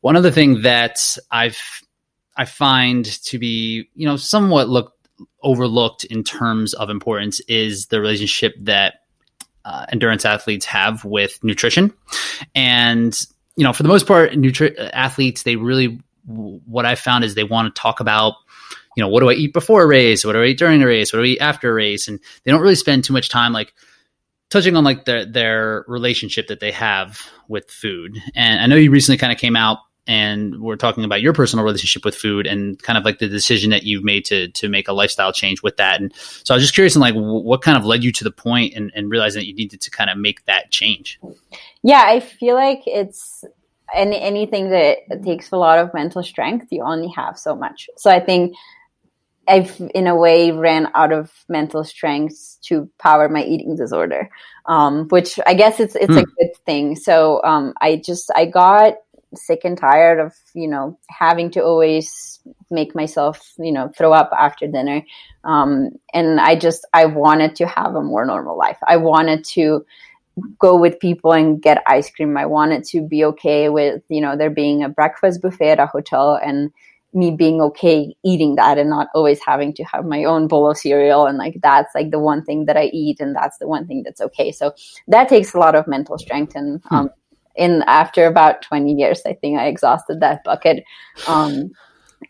[0.00, 1.58] one other thing that I've
[2.36, 4.94] I find to be you know somewhat look
[5.42, 8.94] overlooked in terms of importance is the relationship that
[9.68, 11.92] uh, endurance athletes have with nutrition.
[12.54, 13.14] And,
[13.54, 17.44] you know, for the most part, nutri- athletes, they really, what I found is they
[17.44, 18.34] want to talk about,
[18.96, 20.24] you know, what do I eat before a race?
[20.24, 21.12] What do I eat during a race?
[21.12, 22.08] What do I eat after a race?
[22.08, 23.74] And they don't really spend too much time like
[24.48, 28.16] touching on like their, their relationship that they have with food.
[28.34, 31.64] And I know you recently kind of came out and we're talking about your personal
[31.64, 34.88] relationship with food and kind of like the decision that you've made to to make
[34.88, 36.00] a lifestyle change with that.
[36.00, 38.30] And so I was just curious, and like, what kind of led you to the
[38.30, 41.20] point and, and realizing that you needed to kind of make that change?
[41.82, 43.44] Yeah, I feel like it's
[43.94, 46.68] any anything that takes a lot of mental strength.
[46.70, 47.90] You only have so much.
[47.96, 48.56] So I think
[49.46, 54.30] I've in a way ran out of mental strength to power my eating disorder,
[54.66, 56.18] um, which I guess it's it's hmm.
[56.18, 56.96] a good thing.
[56.96, 58.94] So um, I just I got
[59.34, 64.30] sick and tired of you know having to always make myself you know throw up
[64.38, 65.02] after dinner.
[65.44, 68.78] Um, and i just i wanted to have a more normal life.
[68.86, 69.84] I wanted to
[70.58, 72.36] go with people and get ice cream.
[72.36, 75.86] I wanted to be okay with you know there being a breakfast buffet at a
[75.86, 76.70] hotel and
[77.14, 80.76] me being okay eating that and not always having to have my own bowl of
[80.76, 81.26] cereal.
[81.26, 84.02] And like that's like the one thing that I eat and that's the one thing
[84.02, 84.52] that's okay.
[84.52, 84.74] So
[85.08, 87.10] that takes a lot of mental strength and um,
[87.58, 90.84] in after about 20 years I think I exhausted that bucket.
[91.26, 91.70] Um,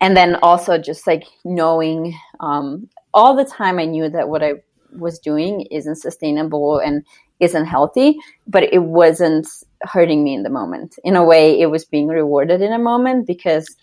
[0.01, 4.55] and then also just like knowing um, all the time I knew that what I
[4.93, 7.05] was doing isn't sustainable and
[7.41, 9.47] isn't healthy, but it wasn't
[9.83, 10.99] hurting me in the moment.
[11.05, 13.77] In a way, it was being rewarded in a moment because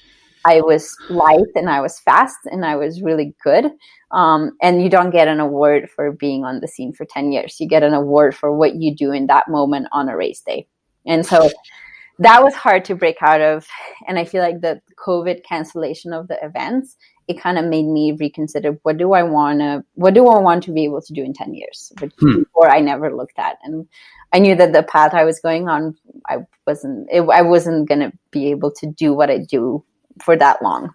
[0.46, 3.72] I was light and I was fast and I was really good.
[4.12, 7.58] Um, and you don't get an award for being on the scene for 10 years.
[7.60, 10.68] You get an award for what you do in that moment on a race day.
[11.06, 11.50] And so
[12.20, 13.68] that was hard to break out of.
[14.08, 18.12] And I feel like the COVID cancellation of the events it kind of made me
[18.20, 21.24] reconsider what do I want to what do I want to be able to do
[21.24, 22.44] in 10 years which hmm.
[22.44, 23.88] before I never looked at and
[24.34, 25.96] I knew that the path I was going on
[26.28, 29.84] I wasn't it, I wasn't going to be able to do what I do
[30.22, 30.94] for that long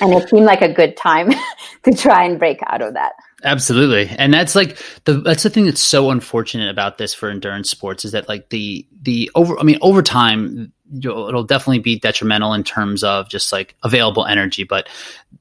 [0.00, 1.30] and it seemed like a good time
[1.84, 3.12] to try and break out of that.
[3.44, 4.08] Absolutely.
[4.18, 8.04] And that's like the that's the thing that's so unfortunate about this for endurance sports
[8.04, 12.64] is that like the the over i mean over time it'll definitely be detrimental in
[12.64, 14.64] terms of just like available energy.
[14.64, 14.88] But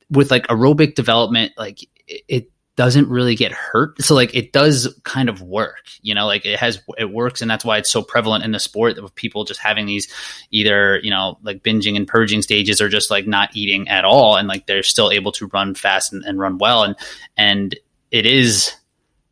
[0.10, 4.02] with like aerobic development like it doesn't really get hurt.
[4.02, 7.50] So like it does kind of work you know like it has it works and
[7.50, 10.08] that's why it's so prevalent in the sport of people just having these
[10.52, 14.38] either you know like binging and purging stages or just like not eating at all
[14.38, 16.96] and like they're still able to run fast and, and run well and
[17.36, 17.76] and
[18.12, 18.72] it is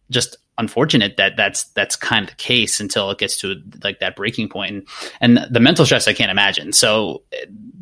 [0.09, 4.15] just unfortunate that that's that's kind of the case until it gets to like that
[4.15, 4.87] breaking point.
[5.21, 6.73] And, and the mental stress i can't imagine.
[6.73, 7.23] So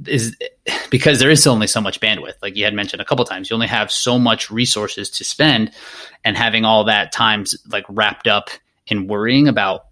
[0.07, 0.35] is
[0.89, 2.35] because there is only so much bandwidth.
[2.41, 5.71] Like you had mentioned a couple times you only have so much resources to spend
[6.23, 8.49] and having all that times like wrapped up
[8.87, 9.87] in worrying about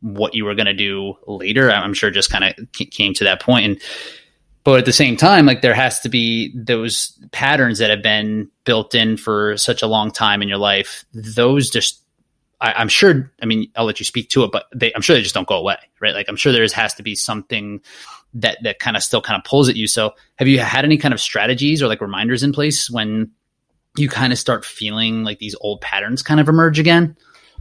[0.00, 3.40] what you were going to do later i'm sure just kind of came to that
[3.40, 3.64] point.
[3.64, 3.82] And
[4.62, 8.50] but at the same time like there has to be those patterns that have been
[8.64, 11.04] built in for such a long time in your life.
[11.12, 12.03] Those just
[12.64, 13.30] I, am sure.
[13.42, 15.46] I mean, I'll let you speak to it, but they, I'm sure they just don't
[15.46, 16.14] go away, right?
[16.14, 17.80] Like, I'm sure there has to be something
[18.32, 19.86] that that kind of still kind of pulls at you.
[19.86, 23.30] So, have you had any kind of strategies or like reminders in place when
[23.96, 27.16] you kind of start feeling like these old patterns kind of emerge again?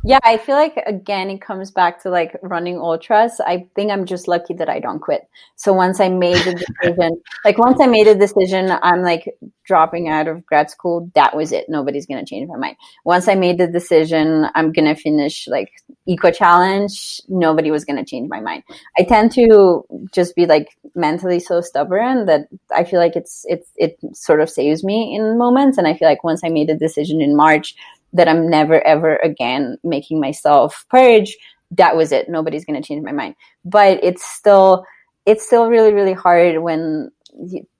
[0.05, 3.39] Yeah, I feel like again it comes back to like running ultras.
[3.39, 5.29] I think I'm just lucky that I don't quit.
[5.55, 10.09] So once I made the decision, like once I made a decision, I'm like dropping
[10.09, 11.09] out of grad school.
[11.15, 11.69] That was it.
[11.69, 12.75] Nobody's gonna change my mind.
[13.05, 15.71] Once I made the decision, I'm gonna finish like
[16.05, 17.21] eco challenge.
[17.29, 18.63] Nobody was gonna change my mind.
[18.97, 23.71] I tend to just be like mentally so stubborn that I feel like it's it's
[23.77, 25.77] it sort of saves me in moments.
[25.77, 27.73] And I feel like once I made a decision in March
[28.13, 31.35] that I'm never ever again making myself purge,
[31.71, 32.29] that was it.
[32.29, 33.35] Nobody's going to change my mind.
[33.65, 34.85] But it's still
[35.25, 37.11] it's still really really hard when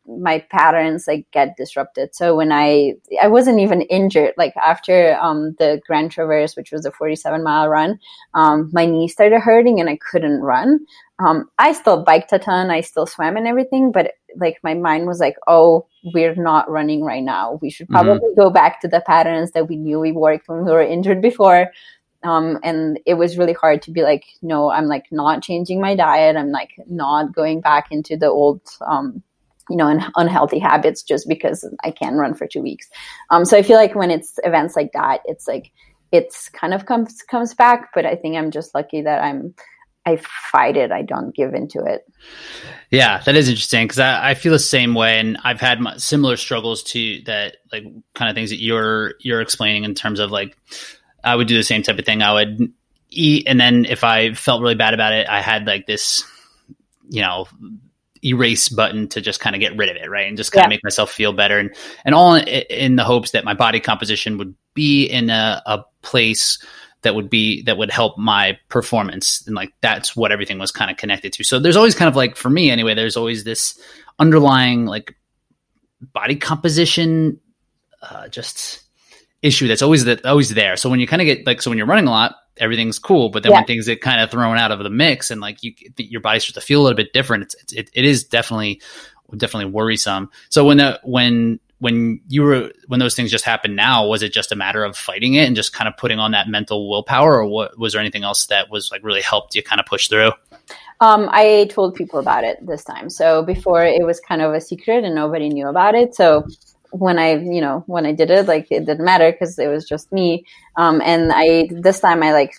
[0.05, 2.13] my patterns like get disrupted.
[2.13, 6.85] So when I I wasn't even injured like after um, the Grand Traverse, which was
[6.85, 7.99] a 47 mile run,
[8.33, 10.85] um, my knee started hurting and I couldn't run.
[11.19, 15.07] Um, I still biked a ton, I still swam and everything, but like my mind
[15.07, 17.59] was like, oh, we're not running right now.
[17.61, 17.93] We should mm-hmm.
[17.93, 18.39] probably mm-hmm.
[18.39, 21.71] go back to the patterns that we knew we worked when we were injured before.
[22.23, 25.95] Um, and it was really hard to be like, no, I'm like not changing my
[25.95, 26.37] diet.
[26.37, 29.21] I'm like not going back into the old, um,
[29.69, 32.89] you know, un- unhealthy habits just because I can run for two weeks.
[33.29, 35.71] Um, so I feel like when it's events like that, it's like
[36.11, 37.89] it's kind of comes comes back.
[37.93, 39.53] But I think I'm just lucky that I'm
[40.05, 40.17] I
[40.51, 40.91] fight it.
[40.91, 42.05] I don't give into it.
[42.91, 45.97] Yeah, that is interesting because I, I, feel the same way, and I've had my,
[45.97, 50.29] similar struggles to that, like kind of things that you're you're explaining in terms of
[50.29, 50.57] like
[51.23, 52.21] I would do the same type of thing.
[52.21, 52.71] I would
[53.09, 56.23] eat, and then if I felt really bad about it, I had like this,
[57.09, 57.47] you know,
[58.23, 60.67] erase button to just kind of get rid of it, right, and just kind yeah.
[60.67, 63.79] of make myself feel better, and and all in, in the hopes that my body
[63.79, 66.59] composition would be in a, a place
[67.03, 69.43] that would be that would help my performance.
[69.45, 71.43] And like that's what everything was kind of connected to.
[71.43, 73.79] So there's always kind of like for me anyway there's always this
[74.19, 75.15] underlying like
[76.01, 77.39] body composition
[78.01, 78.81] uh, just
[79.41, 80.75] issue that's always that always there.
[80.77, 83.29] So when you kind of get like so when you're running a lot everything's cool
[83.29, 83.57] but then yeah.
[83.57, 86.39] when things get kind of thrown out of the mix and like you your body
[86.39, 88.79] starts to feel a little bit different it's, it, it is definitely
[89.37, 90.29] definitely worrisome.
[90.49, 94.31] So when the when when you were when those things just happened now was it
[94.31, 97.39] just a matter of fighting it and just kind of putting on that mental willpower
[97.39, 100.07] or what was there anything else that was like really helped you kind of push
[100.07, 100.31] through?
[101.01, 103.09] Um, i told people about it this time.
[103.09, 106.15] So before it was kind of a secret and nobody knew about it.
[106.15, 106.47] So
[106.91, 109.85] when i you know when i did it like it didn't matter because it was
[109.85, 110.45] just me.
[110.77, 112.53] Um, and i this time i like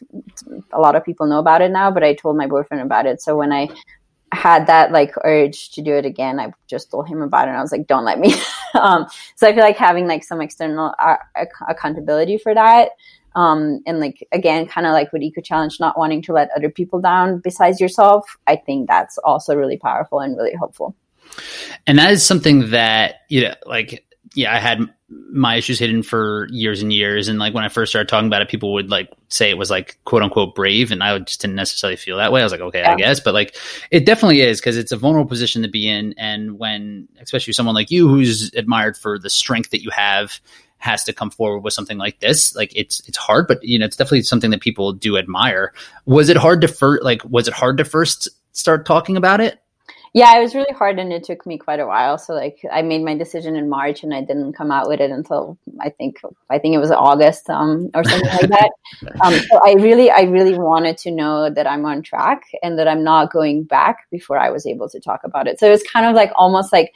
[0.70, 3.22] a lot of people know about it now but i told my boyfriend about it.
[3.22, 3.70] So when i
[4.34, 7.50] had that like urge to do it again, I just told him about it.
[7.50, 8.34] and I was like, "Don't let me."
[8.74, 9.06] um,
[9.36, 11.16] so I feel like having like some external uh,
[11.68, 12.90] accountability for that,
[13.34, 16.70] um, and like again, kind of like with Eco Challenge, not wanting to let other
[16.70, 18.36] people down besides yourself.
[18.46, 20.94] I think that's also really powerful and really helpful.
[21.86, 24.04] And that is something that you know, like
[24.34, 24.80] yeah, I had
[25.30, 27.28] my issues hidden for years and years.
[27.28, 29.70] And like when I first started talking about it, people would like say it was
[29.70, 30.90] like quote unquote brave.
[30.90, 32.40] And I just didn't necessarily feel that way.
[32.40, 32.92] I was like, okay, yeah.
[32.92, 33.20] I guess.
[33.20, 33.56] But like
[33.90, 36.14] it definitely is because it's a vulnerable position to be in.
[36.16, 40.40] And when, especially someone like you who's admired for the strength that you have,
[40.78, 43.86] has to come forward with something like this like it's it's hard but you know
[43.86, 45.72] it's definitely something that people do admire
[46.04, 49.62] was it hard to first like was it hard to first start talking about it
[50.16, 52.18] yeah, it was really hard and it took me quite a while.
[52.18, 55.10] So like I made my decision in March and I didn't come out with it
[55.10, 58.70] until I think I think it was August um, or something like that.
[59.24, 62.86] Um, so I really I really wanted to know that I'm on track and that
[62.86, 65.58] I'm not going back before I was able to talk about it.
[65.58, 66.92] So it was kind of like almost like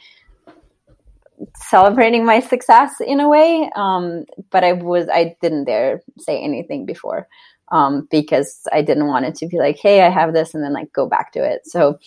[1.55, 3.69] celebrating my success in a way.
[3.75, 7.27] Um, but I was I didn't dare say anything before
[7.71, 10.73] um, because I didn't want it to be like, hey, I have this and then
[10.73, 11.65] like go back to it.
[11.65, 11.99] So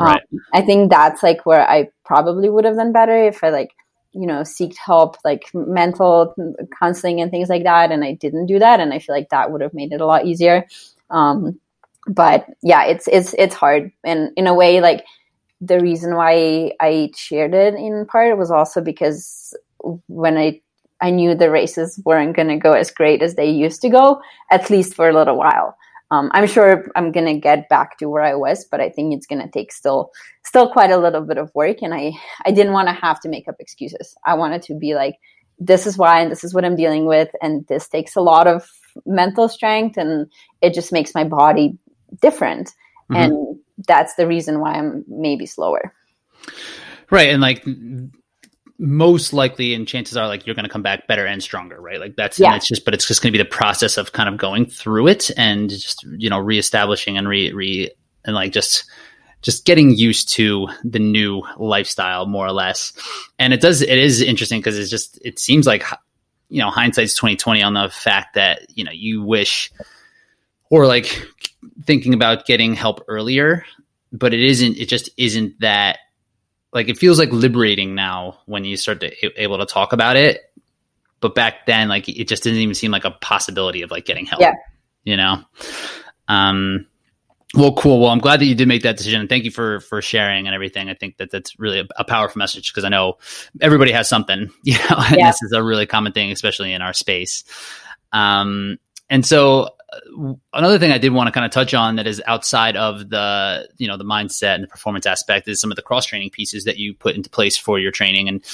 [0.00, 0.22] Right.
[0.32, 3.70] Um, I think that's like where I probably would have done better if I like,
[4.12, 6.34] you know, seeked help, like mental
[6.78, 7.92] counseling and things like that.
[7.92, 8.80] And I didn't do that.
[8.80, 10.66] And I feel like that would have made it a lot easier.
[11.10, 11.60] Um,
[12.08, 13.92] but yeah, it's, it's, it's hard.
[14.04, 15.04] And in a way, like
[15.60, 19.54] the reason why I shared it in part was also because
[20.08, 20.60] when I
[21.02, 24.20] I knew the races weren't going to go as great as they used to go,
[24.50, 25.76] at least for a little while
[26.10, 29.26] um, I'm sure I'm gonna get back to where I was, but I think it's
[29.26, 30.10] gonna take still
[30.44, 31.82] still quite a little bit of work.
[31.82, 32.12] And I
[32.44, 34.16] I didn't want to have to make up excuses.
[34.24, 35.16] I wanted to be like,
[35.58, 38.46] this is why, and this is what I'm dealing with, and this takes a lot
[38.46, 38.68] of
[39.06, 40.30] mental strength, and
[40.60, 41.78] it just makes my body
[42.20, 42.68] different,
[43.10, 43.16] mm-hmm.
[43.16, 45.94] and that's the reason why I'm maybe slower.
[47.10, 47.64] Right, and like
[48.80, 52.00] most likely and chances are like you're going to come back better and stronger right
[52.00, 52.56] like that's yeah.
[52.56, 55.06] it's just but it's just going to be the process of kind of going through
[55.06, 57.90] it and just you know reestablishing and re re
[58.24, 58.84] and like just
[59.42, 62.94] just getting used to the new lifestyle more or less
[63.38, 65.84] and it does it is interesting because it's just it seems like
[66.48, 69.70] you know hindsight's 2020 on the fact that you know you wish
[70.70, 71.22] or like
[71.84, 73.62] thinking about getting help earlier
[74.10, 75.98] but it isn't it just isn't that
[76.72, 80.40] like it feels like liberating now when you start to able to talk about it.
[81.20, 84.26] But back then like it just didn't even seem like a possibility of like getting
[84.26, 84.54] help yeah.
[85.04, 85.42] you know?
[86.28, 86.86] Um
[87.54, 88.00] well cool.
[88.00, 89.20] Well i'm glad that you did make that decision.
[89.20, 90.88] And thank you for for sharing and everything.
[90.88, 93.18] I think that that's really a, a powerful message because i know
[93.60, 94.96] everybody has something you know?
[94.96, 95.26] And yeah.
[95.26, 97.44] this is a really common thing especially in our space.
[98.12, 98.78] Um
[99.10, 99.70] and so
[100.52, 103.68] another thing I did want to kind of touch on that is outside of the
[103.78, 106.64] you know the mindset and the performance aspect is some of the cross training pieces
[106.64, 108.44] that you put into place for your training and.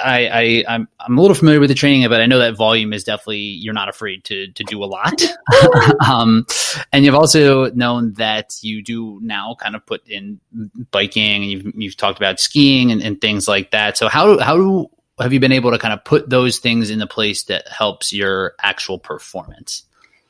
[0.00, 2.92] I, I I'm I'm a little familiar with the training, but I know that volume
[2.92, 5.20] is definitely you're not afraid to to do a lot.
[6.08, 6.46] um,
[6.92, 10.38] and you've also known that you do now kind of put in
[10.92, 13.96] biking, and you've you've talked about skiing and, and things like that.
[13.96, 17.42] So how how have you been able to kind of put those things into place
[17.44, 19.82] that helps your actual performance?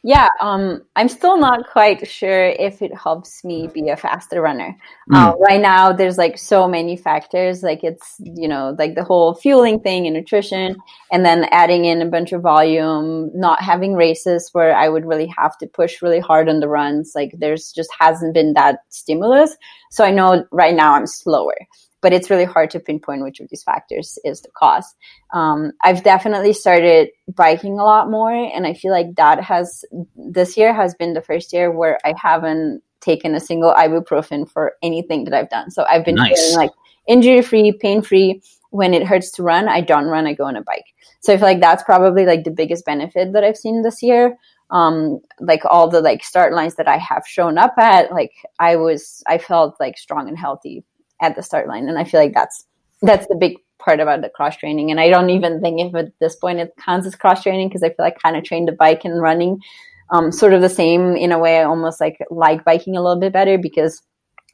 [0.02, 4.76] Yeah, um, I'm still not quite sure if it helps me be a faster runner.
[5.10, 5.16] Mm.
[5.16, 7.64] Uh, right now, there's like so many factors.
[7.64, 10.76] Like it's you know like the whole fueling thing and nutrition,
[11.10, 13.32] and then adding in a bunch of volume.
[13.34, 17.12] Not having races where I would really have to push really hard on the runs.
[17.16, 19.56] Like there's just hasn't been that stimulus.
[19.90, 21.56] So I know right now I'm slower
[22.06, 24.94] but it's really hard to pinpoint which of these factors is the cause.
[25.34, 29.84] Um, I've definitely started biking a lot more, and I feel like that has
[30.14, 34.74] this year has been the first year where I haven't taken a single ibuprofen for
[34.84, 35.72] anything that I've done.
[35.72, 36.38] So I've been nice.
[36.38, 36.70] feeling like
[37.08, 38.40] injury free, pain free.
[38.70, 40.28] When it hurts to run, I don't run.
[40.28, 40.86] I go on a bike.
[41.18, 44.36] So I feel like that's probably like the biggest benefit that I've seen this year
[44.70, 48.74] um like all the like start lines that i have shown up at like i
[48.74, 50.82] was i felt like strong and healthy
[51.20, 51.88] at the start line.
[51.88, 52.64] And I feel like that's
[53.02, 54.90] that's the big part about the cross training.
[54.90, 57.82] And I don't even think if at this point it counts as cross training because
[57.82, 59.60] I feel like kind of trained the bike and running
[60.10, 61.58] um, sort of the same in a way.
[61.58, 64.02] I almost like like biking a little bit better because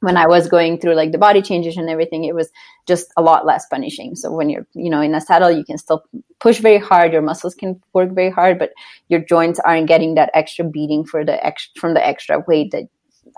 [0.01, 2.51] when I was going through like the body changes and everything, it was
[2.89, 4.17] just a lot less punishing.
[4.17, 6.03] So when you're, you know, in a saddle, you can still
[6.41, 7.13] push very hard.
[7.13, 8.73] Your muscles can work very hard, but
[9.09, 12.89] your joints aren't getting that extra beating for the ex- from the extra weight that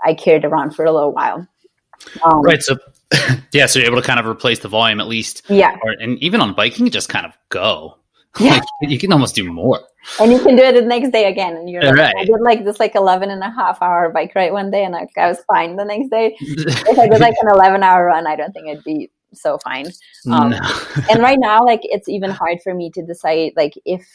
[0.03, 1.47] I carried around for a little while.
[2.23, 2.61] Um, right.
[2.61, 2.77] So
[3.51, 5.43] yeah, so you're able to kind of replace the volume at least.
[5.49, 5.75] Yeah.
[5.83, 7.97] Or, and even on biking, you just kind of go.
[8.37, 8.55] Yeah.
[8.81, 9.79] Like, you can almost do more.
[10.19, 11.55] and you can do it the next day again.
[11.55, 12.15] And you're like, right.
[12.17, 14.93] I did like this like 11 and a half hour bike ride one day and
[14.93, 16.35] I, I was fine the next day.
[16.41, 19.85] if I did like an 11 hour run, I don't think I'd be so fine.
[20.29, 20.59] Um, no.
[21.09, 24.05] and right now, like it's even hard for me to decide like if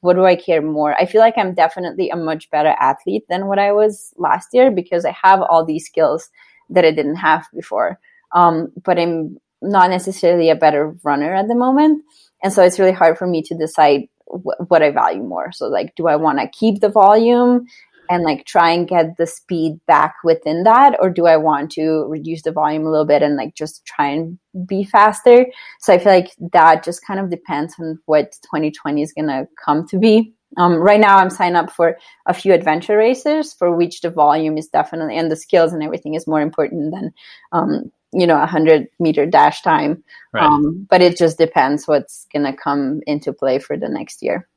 [0.00, 0.94] what do I care more.
[1.00, 4.70] I feel like I'm definitely a much better athlete than what I was last year
[4.70, 6.28] because I have all these skills
[6.70, 7.98] that I didn't have before.
[8.34, 12.02] Um, but I'm not necessarily a better runner at the moment,
[12.42, 15.52] and so it's really hard for me to decide wh- what I value more.
[15.52, 17.66] So like, do I want to keep the volume
[18.10, 22.04] and like try and get the speed back within that or do i want to
[22.08, 25.46] reduce the volume a little bit and like just try and be faster
[25.78, 29.46] so i feel like that just kind of depends on what 2020 is going to
[29.64, 33.74] come to be um, right now i'm signed up for a few adventure races for
[33.74, 37.12] which the volume is definitely and the skills and everything is more important than
[37.52, 40.44] um, you know a 100 meter dash time right.
[40.44, 44.48] um, but it just depends what's going to come into play for the next year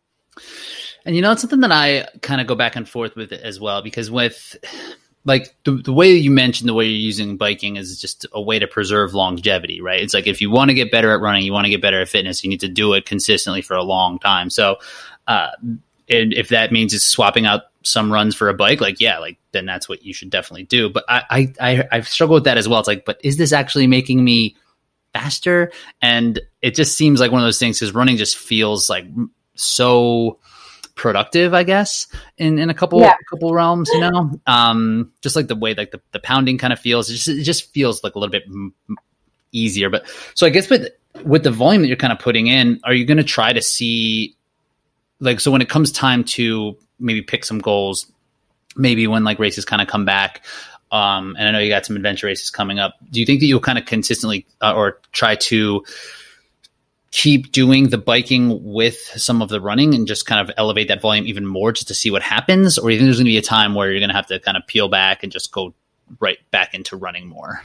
[1.06, 3.60] and you know, it's something that I kind of go back and forth with as
[3.60, 4.56] well because with
[5.26, 8.60] like the, the way you mentioned the way you're using biking is just a way
[8.60, 10.02] to preserve longevity, right?
[10.02, 12.02] It's like if you want to get better at running, you want to get better
[12.02, 14.50] at fitness, you need to do it consistently for a long time.
[14.50, 14.78] So,
[15.28, 15.52] uh,
[16.10, 19.38] and if that means it's swapping out some runs for a bike, like yeah, like
[19.52, 20.90] then that's what you should definitely do.
[20.90, 22.80] But I I I I've struggled with that as well.
[22.80, 24.56] It's like, but is this actually making me
[25.14, 25.72] faster?
[26.02, 29.06] And it just seems like one of those things because running just feels like
[29.56, 30.40] so
[30.96, 32.08] productive, I guess,
[32.38, 33.16] in, in a couple yeah.
[33.30, 34.40] couple realms, you know.
[34.46, 37.44] Um, just like the way like the, the pounding kind of feels, it just, it
[37.44, 38.74] just feels like a little bit m-
[39.52, 39.90] easier.
[39.90, 40.90] But so I guess with
[41.24, 43.62] with the volume that you're kind of putting in, are you going to try to
[43.62, 44.36] see
[45.24, 48.12] like so when it comes time to maybe pick some goals,
[48.76, 50.46] maybe when like races kind of come back,
[50.92, 52.96] um, and I know you got some adventure races coming up.
[53.10, 55.84] Do you think that you'll kind of consistently uh, or try to
[57.10, 61.02] keep doing the biking with some of the running and just kind of elevate that
[61.02, 62.78] volume even more just to see what happens?
[62.78, 64.28] Or do you think there's going to be a time where you're going to have
[64.28, 65.74] to kind of peel back and just go
[66.20, 67.62] right back into running more?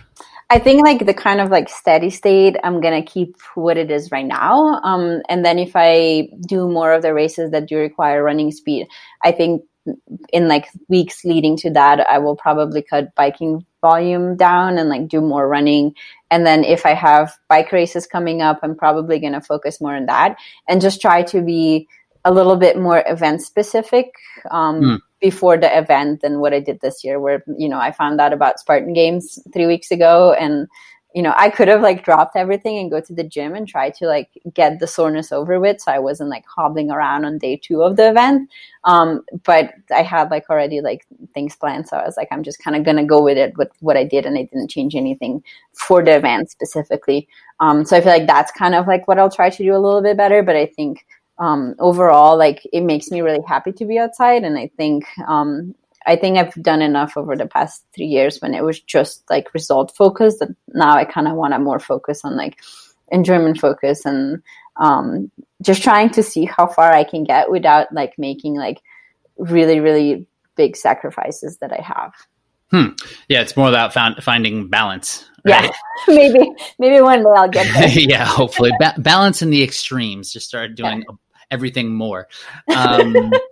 [0.51, 4.11] I think like the kind of like steady state, I'm gonna keep what it is
[4.11, 4.80] right now.
[4.82, 8.88] Um, and then if I do more of the races that do require running speed,
[9.22, 9.62] I think
[10.32, 15.09] in like weeks leading to that, I will probably cut biking volume down and like
[15.09, 15.94] do more running.
[16.30, 20.07] And then if I have bike races coming up, I'm probably to focus more on
[20.07, 20.36] that
[20.68, 21.88] and just try to be
[22.24, 24.12] a little bit more event specific
[24.51, 24.99] um, mm.
[25.21, 28.33] Before the event than what I did this year, where, you know, I found out
[28.33, 30.69] about Spartan Games three weeks ago and
[31.14, 33.89] you know, I could have like dropped everything and go to the gym and try
[33.91, 35.81] to like get the soreness over with.
[35.81, 38.51] So I wasn't like hobbling around on day two of the event.
[38.85, 41.89] Um, but I had like already like things planned.
[41.89, 44.05] So I was like, I'm just kind of to go with it with what I
[44.05, 44.27] did.
[44.27, 45.43] And I didn't change anything
[45.73, 47.27] for the event specifically.
[47.59, 49.79] Um, so I feel like that's kind of like what I'll try to do a
[49.79, 50.43] little bit better.
[50.43, 51.07] But I think
[51.39, 54.43] um, overall, like it makes me really happy to be outside.
[54.45, 55.74] And I think um,
[56.07, 59.55] I think I've done enough over the past three years when it was just like
[59.55, 60.41] result focused.
[60.41, 62.59] That now I kind of want to more focus on like
[63.11, 64.43] enjoyment focus and
[64.76, 65.30] um,
[65.62, 68.80] just trying to see how far I can get without like making like
[69.36, 70.26] really really
[70.57, 72.12] big sacrifices that I have.
[72.70, 72.89] Hmm.
[73.28, 75.24] Yeah, it's more about found, finding balance.
[75.47, 75.64] Right?
[75.64, 75.70] Yeah,
[76.14, 77.89] maybe maybe one day I'll get there.
[78.09, 80.32] yeah, hopefully ba- balance in the extremes.
[80.32, 81.16] Just start doing yeah.
[81.51, 82.28] Everything more.
[82.74, 83.32] Um,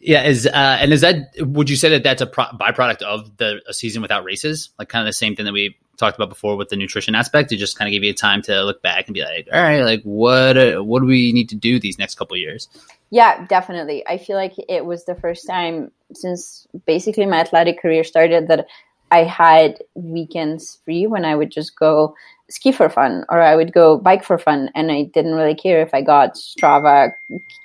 [0.00, 0.50] Yeah, is uh,
[0.80, 4.24] and is that would you say that that's a pro- byproduct of the season without
[4.24, 4.70] races?
[4.78, 7.50] Like kind of the same thing that we talked about before with the nutrition aspect.
[7.50, 9.82] To just kind of give you time to look back and be like, all right,
[9.82, 12.68] like what uh, what do we need to do these next couple years?
[13.10, 14.06] Yeah, definitely.
[14.06, 18.66] I feel like it was the first time since basically my athletic career started that
[19.10, 22.14] I had weekends free when I would just go
[22.50, 25.82] ski for fun or I would go bike for fun and I didn't really care
[25.82, 27.12] if I got Strava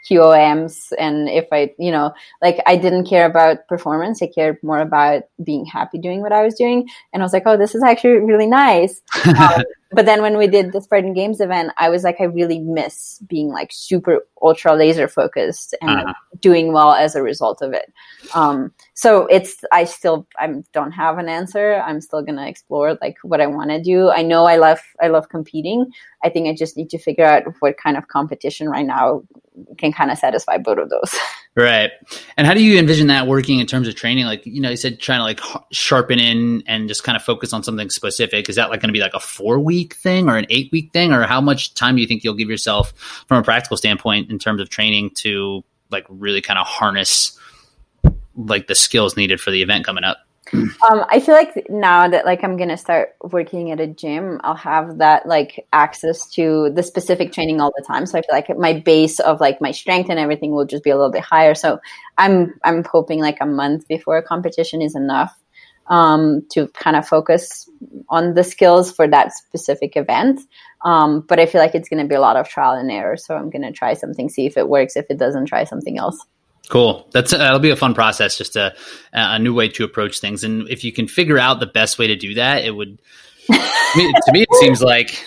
[0.10, 4.22] QOMs and if I, you know, like I didn't care about performance.
[4.22, 6.90] I cared more about being happy doing what I was doing.
[7.14, 9.02] And I was like, oh, this is actually really nice.
[9.26, 9.64] um,
[9.94, 13.20] but then when we did the Spartan Games event, I was like, I really miss
[13.28, 16.06] being like super ultra laser focused and uh-huh.
[16.08, 17.94] like, doing well as a result of it.
[18.34, 21.82] Um, so it's I still I don't have an answer.
[21.86, 24.10] I'm still gonna explore like what I want to do.
[24.10, 25.92] I know I love I love competing.
[26.24, 29.24] I think I just need to figure out what kind of competition right now
[29.78, 31.16] can kind of satisfy both of those.
[31.56, 31.92] Right.
[32.36, 34.26] And how do you envision that working in terms of training?
[34.26, 35.40] Like, you know, you said trying to like
[35.72, 38.50] sharpen in and just kind of focus on something specific.
[38.50, 40.92] Is that like going to be like a four week thing or an eight week
[40.94, 41.14] thing?
[41.14, 42.92] Or how much time do you think you'll give yourself
[43.28, 47.38] from a practical standpoint in terms of training to like really kind of harness
[48.36, 50.18] like the skills needed for the event coming up?
[50.54, 54.56] Um, I feel like now that like I'm gonna start working at a gym, I'll
[54.56, 58.06] have that like access to the specific training all the time.
[58.06, 60.92] So I feel like my base of like my strength and everything will just be
[60.92, 61.56] a little bit higher.
[61.56, 61.80] So
[62.18, 65.36] I'm I'm hoping like a month before a competition is enough
[65.88, 67.70] um, to kind of focus
[68.10, 70.42] on the skills for that specific event.
[70.86, 73.18] Um, but I feel like it's to be a lot of trial and error.
[73.18, 74.96] So I'm to try something, see if it works.
[74.96, 76.26] If it doesn't, try something else.
[76.70, 77.08] Cool.
[77.12, 78.76] That's that'll be a fun process, just a
[79.12, 80.44] a new way to approach things.
[80.44, 83.02] And if you can figure out the best way to do that, it would.
[83.48, 85.26] to, me, to me, it seems like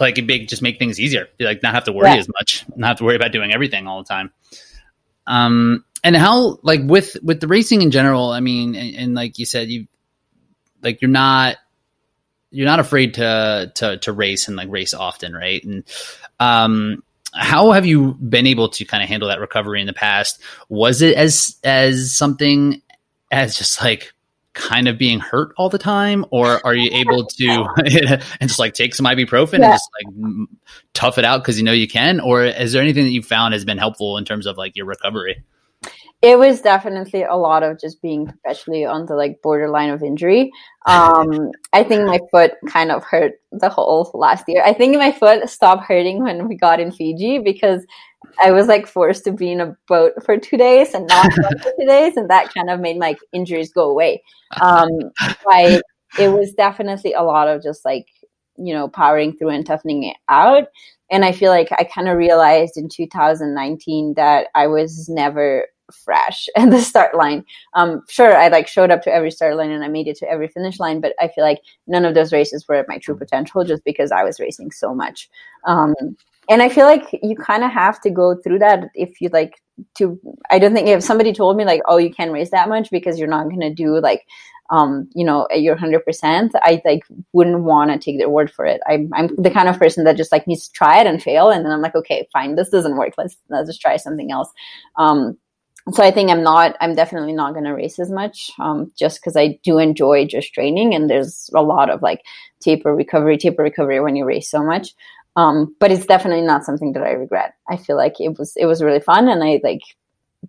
[0.00, 1.28] like it big just make things easier.
[1.38, 2.16] Like not have to worry yeah.
[2.16, 4.32] as much, not have to worry about doing everything all the time.
[5.26, 8.30] Um, and how like with with the racing in general.
[8.30, 9.86] I mean, and, and like you said, you
[10.82, 11.56] like you're not
[12.50, 15.62] you're not afraid to to to race and like race often, right?
[15.62, 15.84] And
[16.40, 17.02] um
[17.34, 20.40] how have you been able to kind of handle that recovery in the past?
[20.68, 22.82] Was it as as something
[23.30, 24.12] as just like
[24.54, 27.68] kind of being hurt all the time, or are you able to
[28.40, 29.64] and just like take some ibuprofen yeah.
[29.64, 30.48] and just like
[30.94, 32.20] tough it out because you know you can?
[32.20, 34.86] Or is there anything that you found has been helpful in terms of like your
[34.86, 35.42] recovery?
[36.20, 40.50] It was definitely a lot of just being perpetually on the like borderline of injury.
[40.86, 44.62] Um, I think my foot kind of hurt the whole last year.
[44.64, 47.86] I think my foot stopped hurting when we got in Fiji because
[48.42, 51.50] I was like forced to be in a boat for two days and not for
[51.54, 54.22] two days, and that kind of made my injuries go away.
[54.60, 54.88] Um,
[56.18, 58.08] it was definitely a lot of just like
[58.56, 60.64] you know powering through and toughening it out.
[61.10, 66.48] And I feel like I kind of realized in 2019 that I was never fresh
[66.56, 67.44] at the start line.
[67.74, 70.30] Um, sure, I like showed up to every start line and I made it to
[70.30, 73.16] every finish line, but I feel like none of those races were at my true
[73.16, 75.28] potential just because I was racing so much.
[75.64, 75.94] Um,
[76.50, 79.60] and I feel like you kind of have to go through that if you like
[79.96, 80.18] to.
[80.50, 83.18] I don't think if somebody told me like, oh, you can't race that much because
[83.18, 84.24] you're not going to do like
[84.70, 88.50] um, you know, at your hundred percent, I like wouldn't want to take their word
[88.50, 88.80] for it.
[88.86, 91.48] I, I'm the kind of person that just like needs to try it and fail,
[91.48, 93.14] and then I'm like, okay, fine, this doesn't work.
[93.16, 94.50] Let's let's just try something else.
[94.96, 95.38] Um,
[95.92, 99.20] so I think I'm not, I'm definitely not going to race as much, um, just
[99.20, 102.22] because I do enjoy just training, and there's a lot of like
[102.60, 104.94] taper recovery, taper recovery when you race so much.
[105.36, 107.54] Um, but it's definitely not something that I regret.
[107.70, 109.82] I feel like it was, it was really fun, and I like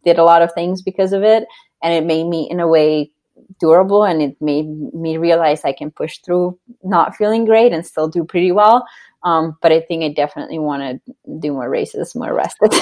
[0.03, 1.45] did a lot of things because of it,
[1.83, 3.11] and it made me in a way
[3.59, 8.07] durable, and it made me realize I can push through not feeling great and still
[8.07, 8.85] do pretty well.
[9.23, 12.73] Um, but I think I definitely want to do more races, more rested.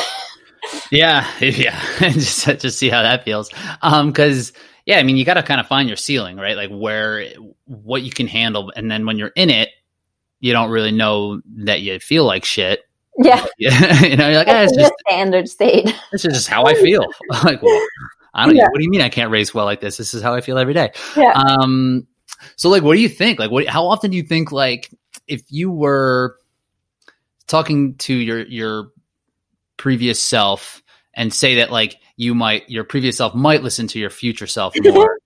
[0.91, 3.49] Yeah, yeah, just just see how that feels.
[3.81, 4.53] Um, because
[4.85, 6.55] yeah, I mean, you got to kind of find your ceiling, right?
[6.55, 7.27] Like where
[7.65, 9.69] what you can handle, and then when you're in it,
[10.39, 12.81] you don't really know that you feel like shit.
[13.17, 15.93] Yeah, you know, you're like, ah, it's just standard state.
[16.11, 17.05] This is just how I feel.
[17.43, 17.87] like, well,
[18.33, 18.55] I don't.
[18.55, 18.67] Yeah.
[18.69, 19.97] What do you mean I can't race well like this?
[19.97, 20.91] This is how I feel every day.
[21.15, 21.31] Yeah.
[21.33, 22.07] Um.
[22.55, 23.39] So, like, what do you think?
[23.39, 23.67] Like, what?
[23.67, 24.91] How often do you think, like,
[25.27, 26.37] if you were
[27.47, 28.91] talking to your your
[29.77, 30.81] previous self
[31.13, 34.73] and say that like you might your previous self might listen to your future self
[34.83, 35.19] more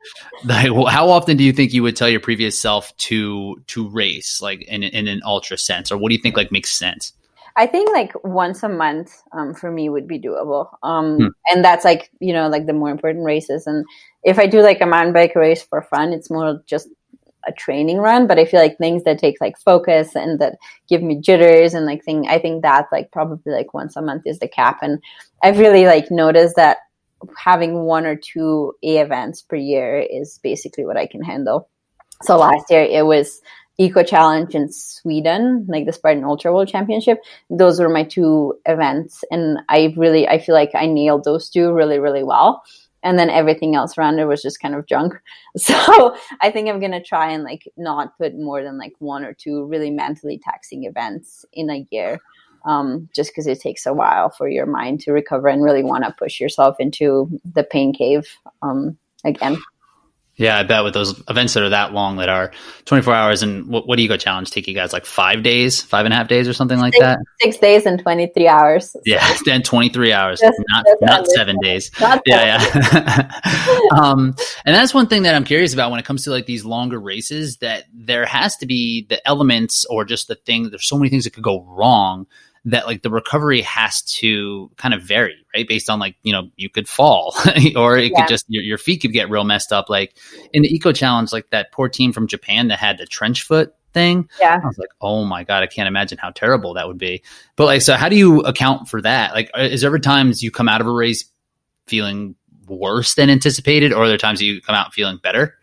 [0.45, 4.41] like how often do you think you would tell your previous self to to race
[4.41, 7.14] like in, in an ultra sense or what do you think like makes sense
[7.56, 10.70] I think like once a month um, for me would be doable.
[10.84, 11.28] Um, hmm.
[11.52, 13.68] And that's like, you know, like the more important races.
[13.68, 13.86] And
[14.24, 16.88] if I do like a mountain bike race for fun, it's more just
[17.47, 21.01] a training run, but I feel like things that take like focus and that give
[21.01, 24.39] me jitters and like thing, I think that like probably like once a month is
[24.39, 24.79] the cap.
[24.81, 25.01] And
[25.43, 26.77] I've really like noticed that
[27.37, 31.69] having one or two A events per year is basically what I can handle.
[32.23, 33.41] So last year it was
[33.77, 37.19] Eco Challenge in Sweden, like the Spartan Ultra World Championship.
[37.49, 41.73] Those were my two events, and I really I feel like I nailed those two
[41.73, 42.63] really really well
[43.04, 45.14] and then everything else around it was just kind of junk.
[45.58, 49.34] So I think I'm gonna try and like not put more than like one or
[49.34, 52.20] two really mentally taxing events in a year,
[52.66, 56.04] um, just because it takes a while for your mind to recover and really want
[56.06, 58.28] to push yourself into the pain cave
[58.62, 59.58] um, again.
[60.41, 62.51] Yeah, I bet with those events that are that long, that are
[62.85, 66.13] 24 hours, and what, what Eco Challenge take you guys like five days, five and
[66.15, 67.19] a half days, or something like six, that?
[67.41, 68.95] Six days and 23 hours.
[69.05, 71.91] Yeah, then 23 hours, just, not just not seven days.
[72.01, 73.39] Not yeah, yeah.
[74.01, 74.35] um,
[74.65, 76.99] and that's one thing that I'm curious about when it comes to like these longer
[76.99, 77.57] races.
[77.57, 80.71] That there has to be the elements, or just the thing.
[80.71, 82.25] There's so many things that could go wrong
[82.66, 85.68] that like the recovery has to kind of vary, right?
[85.68, 87.36] Based on like, you know, you could fall
[87.76, 88.22] or it yeah.
[88.22, 89.89] could just, your, your feet could get real messed up.
[89.89, 90.16] Like
[90.53, 93.74] in the eco challenge, like that poor team from Japan that had the trench foot
[93.93, 94.30] thing.
[94.39, 94.59] Yeah.
[94.64, 97.24] I was like, oh my God, I can't imagine how terrible that would be.
[97.55, 99.34] But like, so how do you account for that?
[99.34, 101.26] Like, uh, is there ever times you come out of a race
[101.88, 102.36] feeling
[102.68, 105.57] worse than anticipated or are there times you come out feeling better?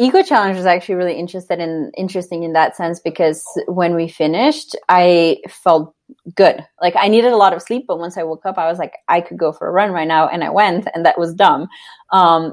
[0.00, 4.76] Eco Challenge was actually really interested in interesting in that sense because when we finished,
[4.88, 5.92] I felt
[6.36, 6.64] good.
[6.80, 8.92] Like I needed a lot of sleep, but once I woke up, I was like,
[9.08, 11.68] I could go for a run right now, and I went, and that was dumb.
[12.12, 12.52] Um,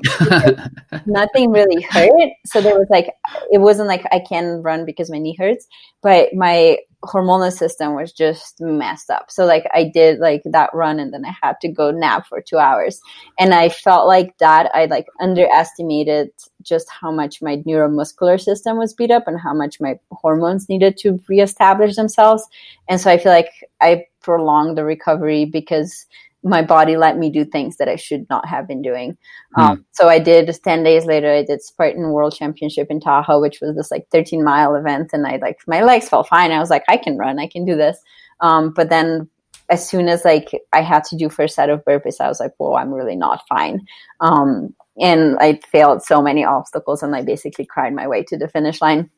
[1.05, 3.11] nothing really hurt, so there was like,
[3.51, 5.67] it wasn't like I can run because my knee hurts,
[6.01, 9.31] but my hormonal system was just messed up.
[9.31, 12.41] So like I did like that run and then I had to go nap for
[12.41, 13.01] 2 hours.
[13.39, 16.31] And I felt like that I like underestimated
[16.61, 20.97] just how much my neuromuscular system was beat up and how much my hormones needed
[20.97, 22.47] to reestablish themselves.
[22.89, 23.51] And so I feel like
[23.81, 26.05] I prolonged the recovery because
[26.45, 29.17] my body let me do things that I should not have been doing.
[29.57, 29.61] Mm.
[29.61, 33.59] Um, so I did 10 days later, I did Spartan World Championship in Tahoe, which
[33.61, 35.09] was this like 13 mile event.
[35.11, 36.51] And I like, my legs felt fine.
[36.51, 37.97] I was like, I can run, I can do this.
[38.41, 39.27] Um, but then
[39.69, 42.51] as soon as like I had to do first set of burpees, I was like,
[42.57, 43.83] whoa, I'm really not fine.
[44.21, 48.47] Um, and I failed so many obstacles and I basically cried my way to the
[48.47, 49.09] finish line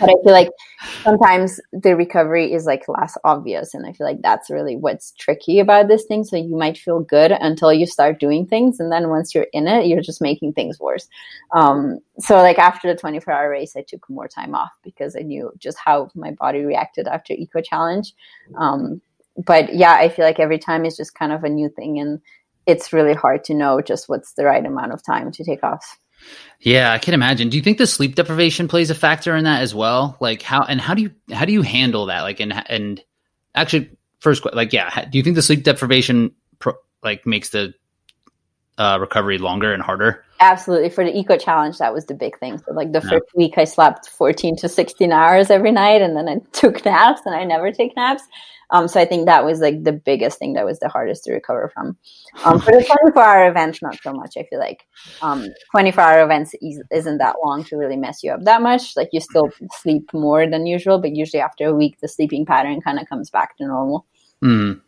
[0.00, 0.50] but I feel like
[1.02, 3.74] sometimes the recovery is like less obvious.
[3.74, 6.24] And I feel like that's really what's tricky about this thing.
[6.24, 8.80] So you might feel good until you start doing things.
[8.80, 11.08] And then once you're in it, you're just making things worse.
[11.54, 15.20] Um, so like after the 24 hour race, I took more time off because I
[15.20, 18.12] knew just how my body reacted after Eco Challenge.
[18.56, 19.00] Um,
[19.36, 21.98] but yeah, I feel like every time is just kind of a new thing.
[21.98, 22.20] And
[22.66, 25.98] it's really hard to know just what's the right amount of time to take off.
[26.60, 27.50] Yeah, I can imagine.
[27.50, 30.16] Do you think the sleep deprivation plays a factor in that as well?
[30.20, 32.22] Like how and how do you how do you handle that?
[32.22, 33.02] Like and and
[33.54, 33.90] actually
[34.20, 37.74] first question, like yeah, do you think the sleep deprivation pro, like makes the
[38.76, 40.24] uh, recovery longer and harder?
[40.40, 40.90] Absolutely.
[40.90, 42.58] For the eco challenge, that was the big thing.
[42.58, 43.10] So like the yeah.
[43.10, 47.22] first week, I slept 14 to 16 hours every night, and then I took naps,
[47.24, 48.22] and I never take naps.
[48.70, 51.32] Um, so I think that was like the biggest thing that was the hardest to
[51.32, 51.96] recover from.
[52.44, 54.34] Um, for the 24 hour event, not so much.
[54.36, 54.86] I feel like
[55.22, 58.96] um, 24 hour events is, isn't that long to really mess you up that much.
[58.96, 62.80] Like you still sleep more than usual, but usually after a week, the sleeping pattern
[62.80, 64.06] kind of comes back to normal.
[64.42, 64.80] Mm.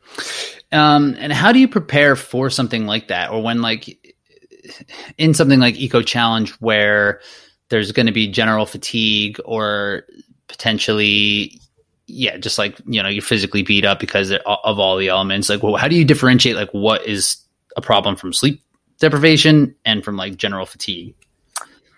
[0.73, 4.17] Um, and how do you prepare for something like that, or when like
[5.19, 7.21] in something like Eco Challenge where
[7.71, 10.05] there's going to be general fatigue or
[10.49, 11.61] potentially
[12.11, 15.49] yeah, just like you know, you're physically beat up because of all the elements.
[15.49, 17.37] Like, well, how do you differentiate like what is
[17.77, 18.63] a problem from sleep
[18.99, 21.15] deprivation and from like general fatigue?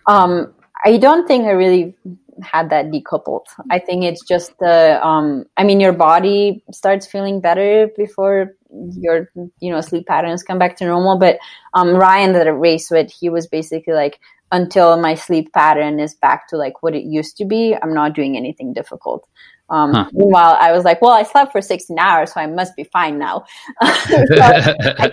[0.07, 0.53] Um,
[0.85, 1.95] I don't think I really
[2.43, 3.47] had that decoupled.
[3.71, 5.05] I think it's just the.
[5.07, 10.59] Um, I mean, your body starts feeling better before your you know sleep patterns come
[10.59, 11.19] back to normal.
[11.19, 11.39] But
[11.75, 14.19] um, Ryan that I raced with, he was basically like,
[14.51, 18.15] until my sleep pattern is back to like what it used to be, I'm not
[18.15, 19.27] doing anything difficult.
[19.73, 20.11] Um, huh.
[20.13, 23.19] Meanwhile, I was like, well, I slept for 16 hours, so I must be fine
[23.19, 23.47] now.
[23.83, 24.61] so I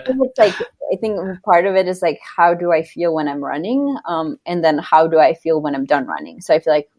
[0.06, 0.54] think it's like,
[0.92, 3.96] I think part of it is like, how do I feel when I'm running?
[4.04, 6.42] Um, and then how do I feel when I'm done running?
[6.42, 6.90] So I feel like,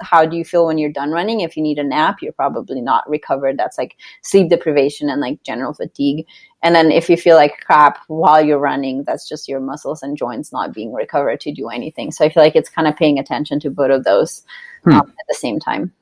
[0.00, 1.40] how do you feel when you're done running?
[1.40, 3.56] If you need a nap, you're probably not recovered.
[3.56, 6.26] That's like sleep deprivation and like general fatigue.
[6.62, 10.18] And then if you feel like crap while you're running, that's just your muscles and
[10.18, 12.10] joints not being recovered to do anything.
[12.10, 14.44] So I feel like it's kind of paying attention to both of those
[14.84, 14.92] hmm.
[14.92, 15.92] um, at the same time.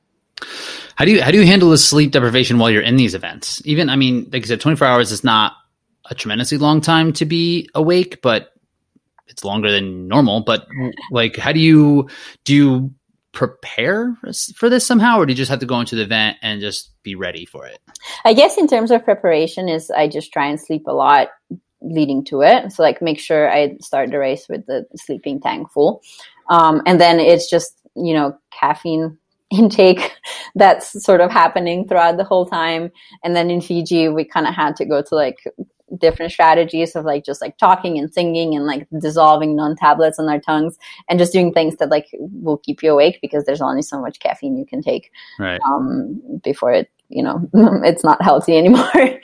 [0.99, 3.61] How do you how do you handle the sleep deprivation while you're in these events?
[3.63, 5.53] Even I mean, like I said, 24 hours is not
[6.09, 8.51] a tremendously long time to be awake, but
[9.27, 10.41] it's longer than normal.
[10.41, 10.67] But
[11.09, 12.09] like, how do you
[12.43, 12.93] do you
[13.31, 14.13] prepare
[14.57, 16.91] for this somehow, or do you just have to go into the event and just
[17.01, 17.79] be ready for it?
[18.25, 21.29] I guess in terms of preparation, is I just try and sleep a lot
[21.79, 22.73] leading to it.
[22.73, 26.01] So like, make sure I start the race with the sleeping tank full,
[26.49, 29.17] um, and then it's just you know caffeine
[29.51, 30.15] intake
[30.55, 32.91] that's sort of happening throughout the whole time.
[33.23, 35.39] And then in Fiji, we kind of had to go to like
[35.97, 40.29] different strategies of like just like talking and singing and like dissolving Nuun tablets on
[40.29, 40.77] our tongues
[41.09, 44.19] and just doing things that like will keep you awake because there's only so much
[44.19, 45.59] caffeine you can take right.
[45.65, 47.49] um, before it, you know,
[47.83, 48.91] it's not healthy anymore.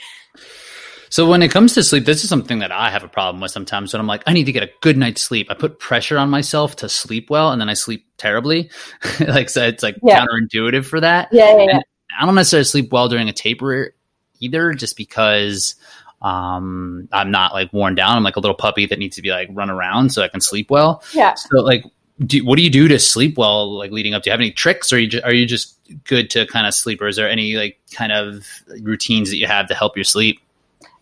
[1.09, 3.51] So when it comes to sleep, this is something that I have a problem with
[3.51, 5.47] sometimes when I'm like, I need to get a good night's sleep.
[5.49, 8.69] I put pressure on myself to sleep well and then I sleep terribly.
[9.19, 10.25] like so it's like yeah.
[10.25, 11.29] counterintuitive for that.
[11.31, 11.79] Yeah, yeah, yeah.
[12.19, 13.93] I don't necessarily sleep well during a taper
[14.39, 15.75] either, just because
[16.21, 18.17] um, I'm not like worn down.
[18.17, 20.41] I'm like a little puppy that needs to be like run around so I can
[20.41, 21.03] sleep well.
[21.13, 21.33] Yeah.
[21.35, 21.83] So like
[22.25, 24.51] do, what do you do to sleep well like leading up do you have any
[24.51, 27.17] tricks or are you just, are you just good to kind of sleep or is
[27.17, 28.47] there any like kind of
[28.81, 30.39] routines that you have to help your sleep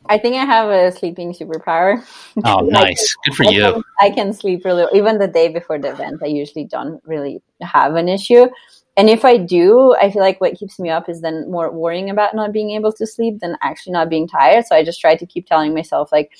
[0.08, 2.04] I think I have a sleeping superpower.
[2.43, 3.16] Oh, nice.
[3.26, 3.74] Good for I you.
[3.74, 7.41] Can, I can sleep really, even the day before the event, I usually don't really
[7.62, 8.47] have an issue.
[8.95, 12.10] And if I do, I feel like what keeps me up is then more worrying
[12.10, 14.66] about not being able to sleep than actually not being tired.
[14.66, 16.32] So I just try to keep telling myself, like,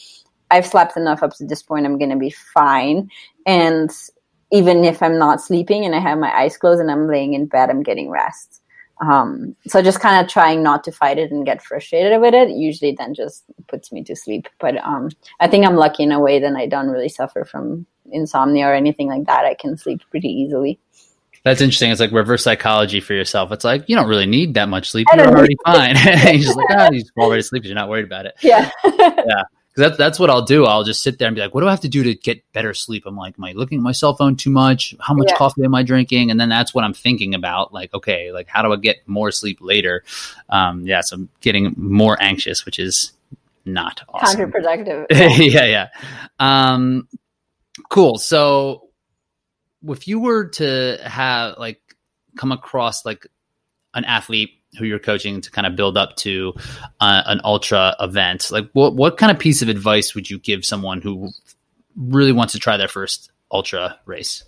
[0.51, 3.09] I've slept enough up to this point, I'm going to be fine.
[3.47, 3.89] And
[4.51, 7.47] even if I'm not sleeping and I have my eyes closed and I'm laying in
[7.47, 8.61] bed, I'm getting rest.
[9.02, 12.50] Um, so just kind of trying not to fight it and get frustrated with it
[12.50, 14.48] usually then just puts me to sleep.
[14.60, 17.86] But um, I think I'm lucky in a way that I don't really suffer from
[18.12, 19.46] insomnia or anything like that.
[19.46, 20.80] I can sleep pretty easily.
[21.44, 21.91] That's interesting.
[21.91, 23.52] It's like reverse psychology for yourself.
[23.52, 25.08] It's like you don't really need that much sleep.
[25.14, 25.96] You're already fine.
[26.26, 28.36] you're just like, oh, you just fall right because you're not worried about it.
[28.41, 28.70] Yeah.
[28.86, 29.44] yeah.
[29.74, 30.65] Because that's that's what I'll do.
[30.65, 32.43] I'll just sit there and be like, "What do I have to do to get
[32.53, 34.93] better sleep?" I'm like, "Am I looking at my cell phone too much?
[34.99, 35.38] How much yeah.
[35.38, 37.74] coffee am I drinking?" And then that's what I'm thinking about.
[37.74, 40.03] Like, okay, like how do I get more sleep later?
[40.49, 43.13] Um, yeah, so I'm getting more anxious, which is
[43.65, 44.51] not awesome.
[44.51, 45.07] counterproductive.
[45.11, 45.88] yeah, yeah.
[46.39, 47.07] Um,
[47.89, 48.19] cool.
[48.19, 48.89] So,
[49.88, 51.82] if you were to have like
[52.38, 53.26] come across like
[53.93, 56.53] an athlete who you're coaching to kind of build up to
[56.99, 58.49] uh, an ultra event.
[58.51, 61.30] Like what what kind of piece of advice would you give someone who
[61.95, 64.43] really wants to try their first ultra race?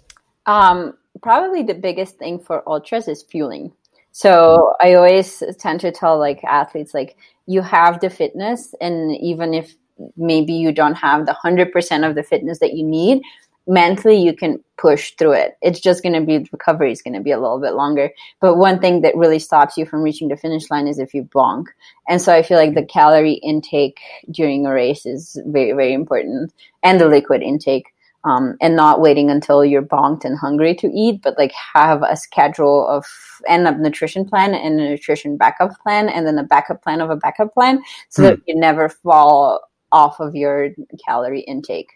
[0.46, 3.72] Um, probably the biggest thing for ultras is fueling.
[4.12, 7.18] So i always tend to tell like athletes like
[7.48, 9.76] you have the fitness and even if
[10.16, 13.22] maybe you don't have the 100% of the fitness that you need
[13.68, 15.58] mentally you can push through it.
[15.62, 18.12] It's just going to be recovery is going to be a little bit longer.
[18.42, 21.24] But one thing that really stops you from reaching the finish line is if you
[21.24, 21.66] bonk.
[22.08, 24.00] And so I feel like the calorie intake
[24.32, 26.54] during a race is very very important,
[26.84, 27.88] and the liquid intake.
[28.28, 32.18] Um, and not waiting until you're bonked and hungry to eat, but like have a
[32.18, 33.06] schedule of
[33.48, 37.12] and a nutrition plan and a nutrition backup plan, and then a backup plan of
[37.12, 38.30] a backup plan, so mm.
[38.30, 39.60] that you never fall
[39.92, 40.70] off of your
[41.06, 41.95] calorie intake.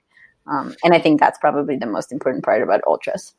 [0.49, 3.33] Um, and I think that's probably the most important part about ultras.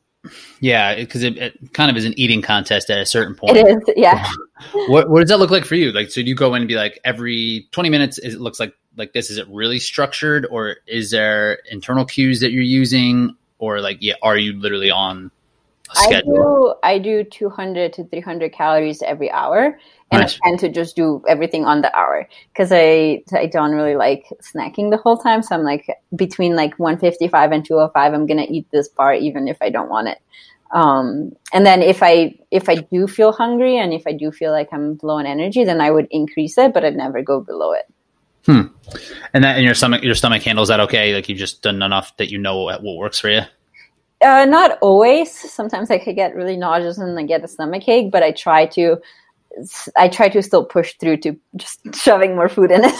[0.59, 3.57] Yeah, because it, it, kind of is an eating contest at a certain point.
[3.57, 4.27] It is, yeah.
[4.87, 5.91] what, what does that look like for you?
[5.91, 8.19] Like, so do you go in and be like every twenty minutes?
[8.19, 9.31] Is, It looks like like this.
[9.31, 14.13] Is it really structured, or is there internal cues that you're using, or like, yeah,
[14.21, 15.31] are you literally on
[15.97, 19.79] I do I do 200 to 300 calories every hour,
[20.11, 20.37] and nice.
[20.43, 24.25] I tend to just do everything on the hour because I I don't really like
[24.41, 25.41] snacking the whole time.
[25.41, 29.57] So I'm like between like 155 and 205, I'm gonna eat this bar even if
[29.61, 30.19] I don't want it.
[30.73, 34.51] Um, and then if I if I do feel hungry and if I do feel
[34.51, 37.73] like I'm low on energy, then I would increase it, but I'd never go below
[37.73, 37.85] it.
[38.45, 38.61] Hmm.
[39.33, 41.13] And that in your stomach, your stomach handles that okay?
[41.13, 43.41] Like you've just done enough that you know what works for you.
[44.21, 45.31] Uh, not always.
[45.31, 48.65] Sometimes I could get really nauseous and I get a stomach ache, but I try
[48.67, 48.97] to.
[49.97, 52.95] I try to still push through to just shoving more food in it.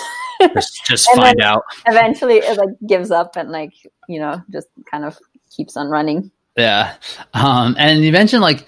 [0.54, 1.64] just, just find out.
[1.86, 3.74] Eventually, it like gives up and like
[4.08, 5.18] you know just kind of
[5.50, 6.32] keeps on running.
[6.58, 6.96] Yeah,
[7.34, 8.66] um, and you mentioned like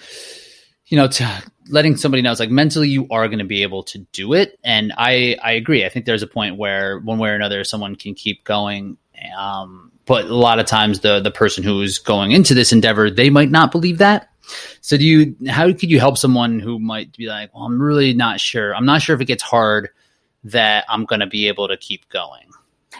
[0.85, 3.83] you know to letting somebody know it's like mentally you are going to be able
[3.83, 5.85] to do it, and I I agree.
[5.85, 8.97] I think there's a point where one way or another someone can keep going.
[9.37, 13.29] Um, but a lot of times the the person who's going into this endeavor they
[13.29, 14.29] might not believe that.
[14.81, 18.13] So do you how could you help someone who might be like well i'm really
[18.13, 18.75] not sure.
[18.75, 19.89] I'm not sure if it gets hard
[20.43, 22.49] that i'm going to be able to keep going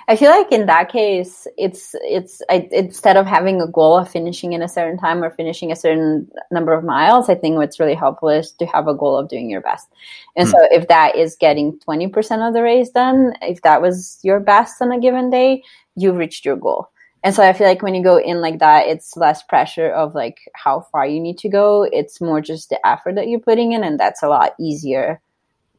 [0.07, 4.09] i feel like in that case it's it's I, instead of having a goal of
[4.09, 7.79] finishing in a certain time or finishing a certain number of miles i think what's
[7.79, 9.89] really helpful is to have a goal of doing your best.
[10.35, 10.73] And so hmm.
[10.73, 14.91] if that is getting 20% of the race done if that was your best on
[14.91, 15.63] a given day
[15.95, 16.89] you've reached your goal
[17.23, 20.13] and so i feel like when you go in like that it's less pressure of
[20.13, 21.83] like how far you need to go.
[21.83, 25.21] It's more just the effort that you're putting in and that's a lot easier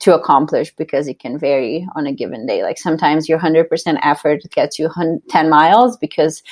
[0.00, 2.62] to accomplish because it can vary on a given day.
[2.62, 3.66] Like sometimes your 100%
[4.02, 4.90] effort gets you
[5.28, 6.42] 10 miles because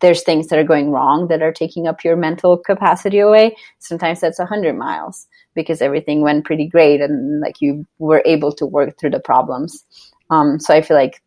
[0.00, 3.56] there's things that are going wrong that are taking up your mental capacity away.
[3.78, 8.66] Sometimes that's 100 miles because everything went pretty great and like you were able to
[8.66, 9.84] work through the problems.
[10.30, 11.20] Um, so i feel like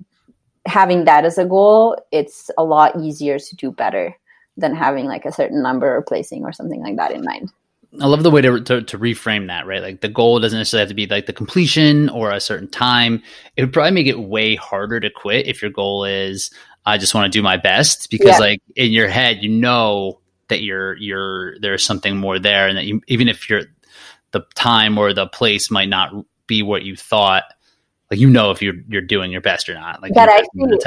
[0.66, 4.16] having that as a goal, it's a lot easier to do better
[4.58, 7.52] than having like a certain number or placing or something like that in mind.
[8.02, 9.82] I love the way to, to, to reframe that, right?
[9.82, 13.22] Like the goal doesn't necessarily have to be like the completion or a certain time.
[13.56, 16.52] It would probably make it way harder to quit if your goal is
[16.86, 18.38] I just want to do my best because yeah.
[18.38, 22.86] like in your head you know that you're you're there's something more there and that
[22.86, 23.64] you even if you're
[24.32, 26.14] the time or the place might not
[26.48, 27.46] be what you thought
[28.12, 30.02] like you know if you're you're doing your best or not.
[30.02, 30.78] Like that actually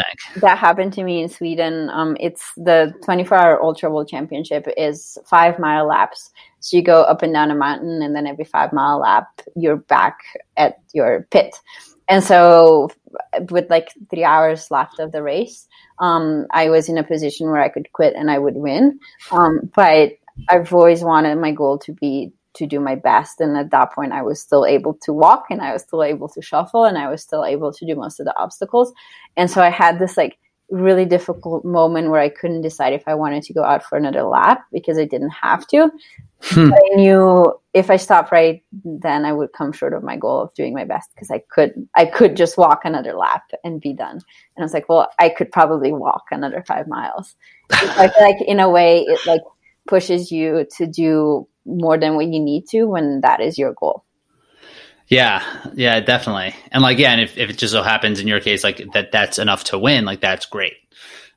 [0.41, 1.91] that happened to me in Sweden.
[1.91, 6.31] Um, it's the 24 hour ultra world championship is five mile laps.
[6.61, 9.77] So you go up and down a mountain, and then every five mile lap, you're
[9.77, 10.19] back
[10.57, 11.55] at your pit.
[12.09, 12.89] And so,
[13.51, 15.67] with like three hours left of the race,
[15.99, 18.99] um, I was in a position where I could quit and I would win.
[19.31, 20.13] Um, but
[20.49, 23.41] I've always wanted my goal to be to do my best.
[23.41, 26.29] And at that point, I was still able to walk and I was still able
[26.31, 28.93] to shuffle and I was still able to do most of the obstacles.
[29.37, 30.39] And so I had this like
[30.71, 34.23] really difficult moment where I couldn't decide if I wanted to go out for another
[34.23, 35.91] lap because I didn't have to.
[36.43, 36.73] Hmm.
[36.73, 40.55] I knew if I stopped right then I would come short of my goal of
[40.55, 44.17] doing my best because I could I could just walk another lap and be done.
[44.17, 44.23] And
[44.59, 47.35] I was like, well, I could probably walk another five miles.
[47.71, 49.43] I feel like in a way it like
[49.89, 54.05] pushes you to do more than what you need to when that is your goal.
[55.07, 55.43] Yeah,
[55.75, 56.55] yeah, definitely.
[56.71, 59.11] And like, yeah, and if, if it just so happens in your case, like that,
[59.11, 60.75] that's enough to win, like that's great.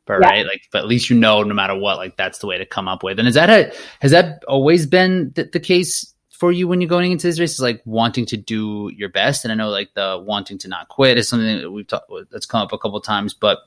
[0.06, 0.28] But yeah.
[0.28, 2.66] right, like, but at least you know, no matter what, like that's the way to
[2.66, 3.18] come up with.
[3.20, 6.90] And is that a, has that always been the, the case for you when you're
[6.90, 7.54] going into this race?
[7.54, 9.46] Is like wanting to do your best.
[9.46, 12.46] And I know like the wanting to not quit is something that we've talked, that's
[12.46, 13.34] come up a couple times.
[13.34, 13.60] But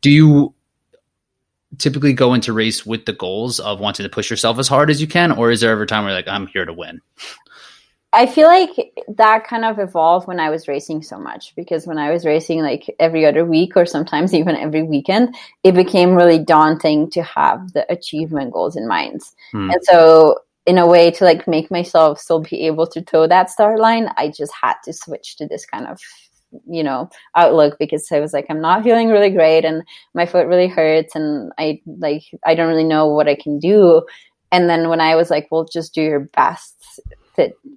[0.00, 0.54] do you
[1.78, 5.00] typically go into race with the goals of wanting to push yourself as hard as
[5.00, 7.00] you can, or is there ever time where like I'm here to win?
[8.12, 8.70] I feel like
[9.08, 12.60] that kind of evolved when I was racing so much because when I was racing
[12.60, 17.72] like every other week or sometimes even every weekend, it became really daunting to have
[17.72, 19.20] the achievement goals in mind.
[19.52, 19.70] Hmm.
[19.70, 23.50] And so in a way to like make myself still be able to toe that
[23.50, 26.00] start line, I just had to switch to this kind of
[26.68, 29.82] you know outlook because I was like I'm not feeling really great and
[30.14, 34.02] my foot really hurts and I like I don't really know what I can do
[34.50, 37.00] and then when I was like well just do your best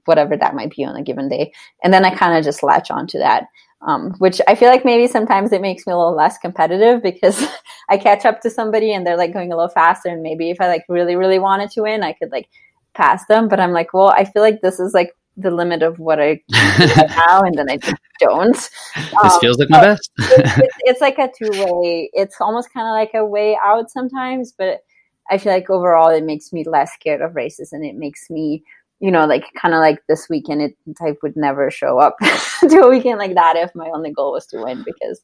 [0.05, 1.53] whatever that might be on a given day.
[1.83, 3.45] And then I kind of just latch onto that.
[3.85, 7.45] Um, which I feel like maybe sometimes it makes me a little less competitive because
[7.89, 10.07] I catch up to somebody and they're like going a little faster.
[10.07, 12.47] And maybe if I like really, really wanted to win, I could like
[12.93, 13.49] pass them.
[13.49, 16.35] But I'm like, well, I feel like this is like the limit of what I
[16.47, 18.53] do now, and then I just don't.
[18.53, 20.11] This um, feels like my best.
[20.17, 22.09] it, it, it's like a two way.
[22.13, 24.81] It's almost kind of like a way out sometimes, but
[25.29, 28.63] I feel like overall it makes me less scared of races, and it makes me
[29.03, 32.15] you know, like kind of like this weekend, it I would never show up
[32.61, 35.21] to a weekend like that if my only goal was to win because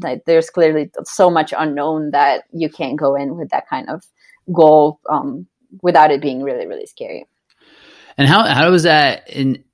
[0.00, 4.04] like there's clearly so much unknown that you can't go in with that kind of
[4.52, 5.44] goal um,
[5.82, 7.26] without it being really really scary.
[8.16, 9.64] And how how was that in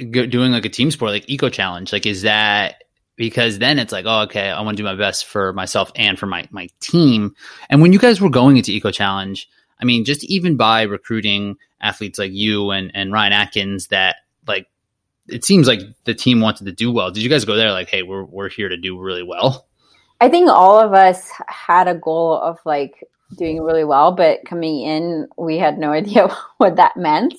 [0.00, 1.92] doing like a team sport like eco challenge?
[1.92, 2.84] Like, is that
[3.16, 6.18] because then it's like, oh, okay, I want to do my best for myself and
[6.18, 7.34] for my my team.
[7.68, 9.48] And when you guys were going into eco challenge,
[9.80, 14.66] I mean, just even by recruiting athletes like you and, and Ryan Atkins that like
[15.28, 17.10] it seems like the team wanted to do well.
[17.10, 19.66] Did you guys go there like, hey, we're we're here to do really well?
[20.20, 23.04] I think all of us had a goal of like
[23.36, 27.34] doing really well, but coming in, we had no idea what that meant.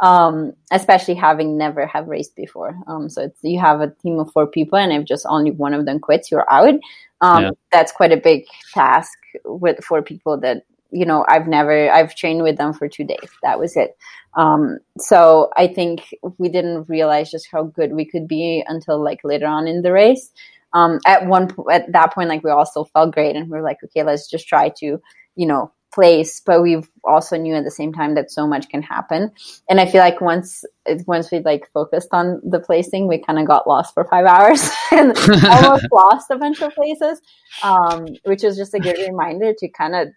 [0.00, 2.78] Um, especially having never have raced before.
[2.86, 5.74] Um, so it's, you have a team of four people, and if just only one
[5.74, 6.74] of them quits, you're out.
[7.20, 7.50] Um, yeah.
[7.72, 12.42] That's quite a big task with four people that you know i've never i've trained
[12.42, 13.96] with them for two days that was it
[14.34, 19.20] um, so i think we didn't realize just how good we could be until like
[19.24, 20.30] later on in the race
[20.74, 23.62] um, at one at that point like we all still felt great and we are
[23.62, 25.00] like okay let's just try to
[25.38, 28.82] you know place but we've also knew at the same time that so much can
[28.82, 29.32] happen.
[29.70, 30.64] And i feel like once
[31.06, 34.70] once we like focused on the placing we kind of got lost for five hours
[34.92, 35.16] and
[35.46, 37.20] almost lost a bunch of places
[37.62, 40.08] um, which was just a good reminder to kind of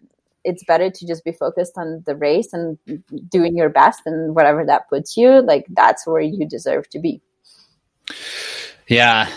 [0.44, 2.78] it's better to just be focused on the race and
[3.30, 7.22] doing your best and whatever that puts you like that's where you deserve to be.
[8.88, 9.30] Yeah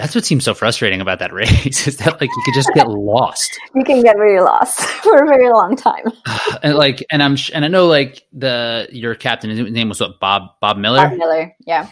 [0.00, 2.88] that's what seems so frustrating about that race is that like you could just get
[2.88, 3.58] lost.
[3.74, 6.04] You can get very lost for a very long time.
[6.62, 10.20] And like and i'm and i know like the your captain his name was what
[10.20, 11.08] bob bob miller?
[11.08, 11.90] Bob miller yeah.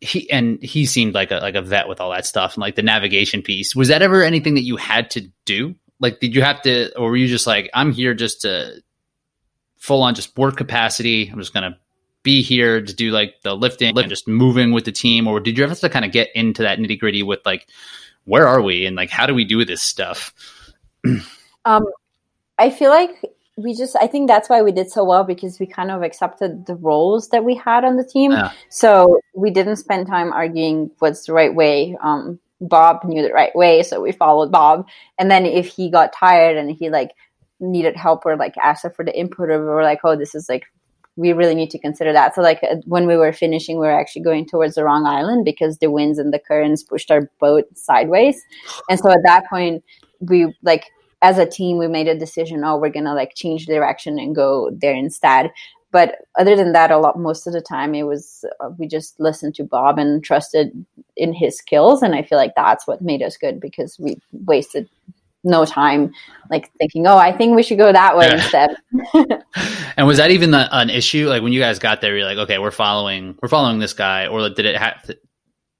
[0.00, 2.74] He and he seemed like a like a vet with all that stuff and like
[2.74, 3.76] the navigation piece.
[3.76, 5.74] Was that ever anything that you had to do?
[6.00, 8.82] Like, did you have to, or were you just like, I'm here just to
[9.76, 11.28] full on just work capacity?
[11.28, 11.78] I'm just going to
[12.22, 15.26] be here to do like the lifting and just moving with the team?
[15.26, 17.68] Or did you have to kind of get into that nitty gritty with like,
[18.24, 20.32] where are we and like, how do we do this stuff?
[21.64, 21.84] um,
[22.58, 23.24] I feel like
[23.56, 26.64] we just i think that's why we did so well because we kind of accepted
[26.64, 28.50] the roles that we had on the team yeah.
[28.70, 33.54] so we didn't spend time arguing what's the right way um, Bob knew the right
[33.54, 34.86] way, so we followed Bob.
[35.18, 37.12] And then if he got tired and he like
[37.58, 40.48] needed help or like asked for the input, or we were like, oh, this is
[40.48, 40.64] like
[41.20, 42.34] we really need to consider that.
[42.34, 45.44] So like uh, when we were finishing, we were actually going towards the wrong island
[45.44, 48.42] because the winds and the currents pushed our boat sideways.
[48.88, 49.84] And so at that point,
[50.20, 50.86] we like
[51.22, 52.64] as a team we made a decision.
[52.64, 55.50] Oh, we're gonna like change direction and go there instead
[55.92, 59.18] but other than that a lot most of the time it was uh, we just
[59.18, 60.84] listened to bob and trusted
[61.16, 64.88] in his skills and i feel like that's what made us good because we wasted
[65.42, 66.12] no time
[66.50, 68.34] like thinking oh i think we should go that way yeah.
[68.34, 68.76] instead
[69.96, 72.38] and was that even the, an issue like when you guys got there you're like
[72.38, 75.16] okay we're following we're following this guy or did it have to,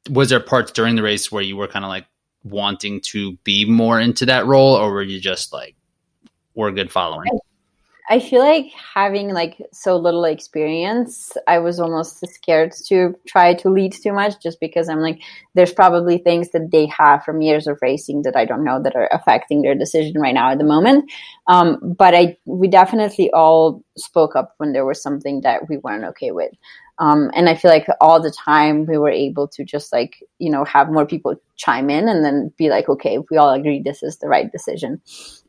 [0.08, 2.06] was there parts during the race where you were kind of like
[2.44, 5.76] wanting to be more into that role, or were you just like,
[6.54, 7.28] we're good following?
[8.10, 13.70] I feel like having like so little experience, I was almost scared to try to
[13.70, 15.20] lead too much just because I'm like,
[15.54, 18.96] there's probably things that they have from years of racing that I don't know that
[18.96, 21.08] are affecting their decision right now at the moment.
[21.46, 26.04] Um, but I, we definitely all spoke up when there was something that we weren't
[26.06, 26.50] okay with.
[27.00, 30.50] Um, and I feel like all the time we were able to just like, you
[30.50, 34.02] know, have more people chime in and then be like, okay, we all agree this
[34.02, 35.00] is the right decision.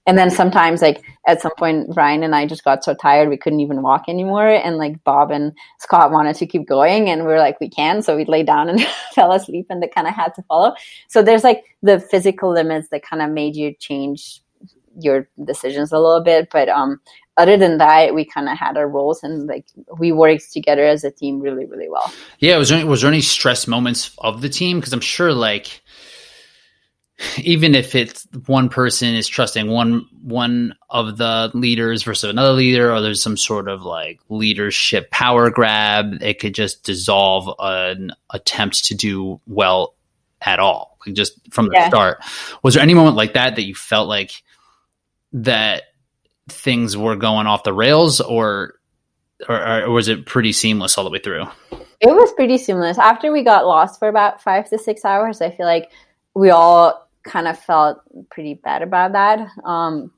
[0.07, 3.37] And then sometimes like at some point ryan and i just got so tired we
[3.37, 4.47] couldn't even walk anymore.
[4.47, 8.01] And like bob and scott wanted to keep going and we are like we can.
[8.01, 8.81] So we lay down and
[9.13, 10.73] fell asleep and they kind of had to follow.
[11.07, 14.41] So there's like the physical limits that kind of made you change
[14.99, 16.49] your decisions a little bit.
[16.49, 16.99] But um
[17.37, 19.65] other than that we kind of had our roles and like
[19.97, 22.11] we worked together as a team really really well.
[22.39, 24.79] Yeah was there, was there any stress moments of the team?
[24.79, 25.81] Because i'm sure like
[27.37, 32.91] even if it's one person is trusting one one of the leaders versus another leader
[32.91, 38.85] or there's some sort of like leadership power grab it could just dissolve an attempt
[38.85, 39.93] to do well
[40.41, 41.89] at all like just from the yeah.
[41.89, 42.23] start.
[42.63, 44.43] Was there any moment like that that you felt like
[45.33, 45.83] that
[46.51, 48.75] things were going off the rails or
[49.49, 51.45] or, or was it pretty seamless all the way through
[51.99, 55.49] it was pretty seamless after we got lost for about five to six hours i
[55.49, 55.91] feel like
[56.33, 59.47] we all kind of felt pretty bad about that.
[59.63, 60.11] Um,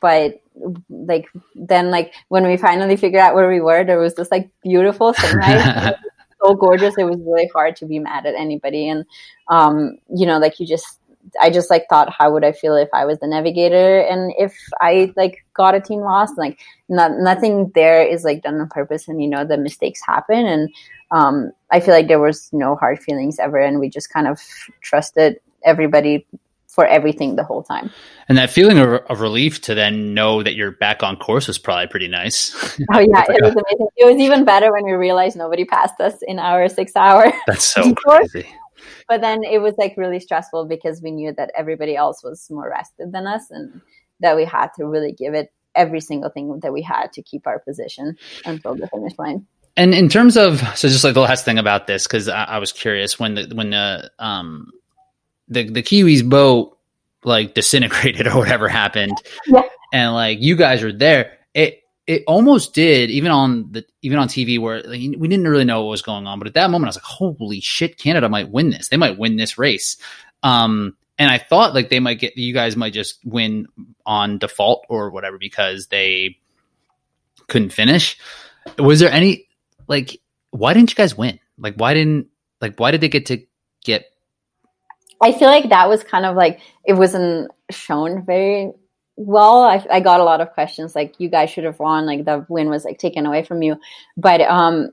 [0.00, 0.40] but
[0.88, 4.50] like then like when we finally figured out where we were, there was this like
[4.62, 5.94] beautiful sunrise.
[6.42, 6.96] so gorgeous.
[6.96, 8.88] It was really hard to be mad at anybody.
[8.88, 9.04] And
[9.48, 11.00] um, you know, like you just
[11.40, 14.54] I just like thought how would I feel if I was the navigator and if
[14.80, 19.08] I like got a team lost like not, nothing there is like done on purpose
[19.08, 20.68] and you know the mistakes happen and
[21.10, 24.40] um, I feel like there was no hard feelings ever and we just kind of
[24.80, 26.26] trusted everybody
[26.74, 27.90] for everything the whole time.
[28.28, 31.56] And that feeling of, of, relief to then know that you're back on course was
[31.56, 32.52] probably pretty nice.
[32.92, 33.88] Oh yeah, it was amazing.
[33.96, 37.32] It was even better when we realized nobody passed us in our six hour.
[37.46, 38.46] That's so crazy.
[39.08, 42.70] But then it was like really stressful because we knew that everybody else was more
[42.70, 43.80] rested than us and
[44.20, 47.46] that we had to really give it every single thing that we had to keep
[47.46, 49.46] our position until the finish line.
[49.76, 52.58] And in terms of so just like the last thing about this because I, I,
[52.58, 54.70] was curious when the when the um
[55.48, 56.78] the the Kiwis boat
[57.24, 59.62] like disintegrated or whatever happened, yeah.
[59.92, 61.38] and like you guys were there.
[62.06, 65.82] It almost did even on the even on TV where like, we didn't really know
[65.82, 68.50] what was going on, but at that moment I was like, holy shit, Canada might
[68.50, 68.88] win this.
[68.88, 69.96] They might win this race.
[70.42, 73.66] Um, and I thought like they might get you guys might just win
[74.04, 76.36] on default or whatever because they
[77.48, 78.18] couldn't finish.
[78.78, 79.48] Was there any
[79.86, 81.38] like why didn't you guys win?
[81.58, 82.28] Like why didn't
[82.60, 83.42] like why did they get to
[83.84, 84.06] get
[85.20, 88.72] I feel like that was kind of like it wasn't shown very
[89.16, 89.62] well.
[89.62, 92.44] I, I got a lot of questions like you guys should have won, like the
[92.48, 93.76] win was like taken away from you.
[94.16, 94.90] But um,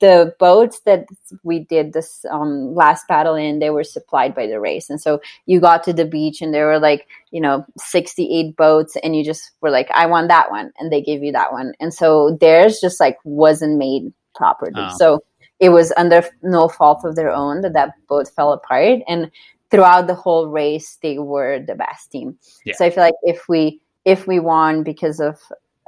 [0.00, 1.06] the boats that
[1.42, 5.20] we did this um, last battle in, they were supplied by the race, and so
[5.46, 9.16] you got to the beach and there were like you know sixty eight boats, and
[9.16, 11.92] you just were like, I want that one, and they gave you that one, and
[11.92, 14.72] so theirs just like wasn't made properly.
[14.76, 14.96] Oh.
[14.96, 15.24] So
[15.60, 19.30] it was under no fault of their own that that boat fell apart and
[19.74, 22.74] throughout the whole race they were the best team yeah.
[22.76, 25.38] so i feel like if we if we won because of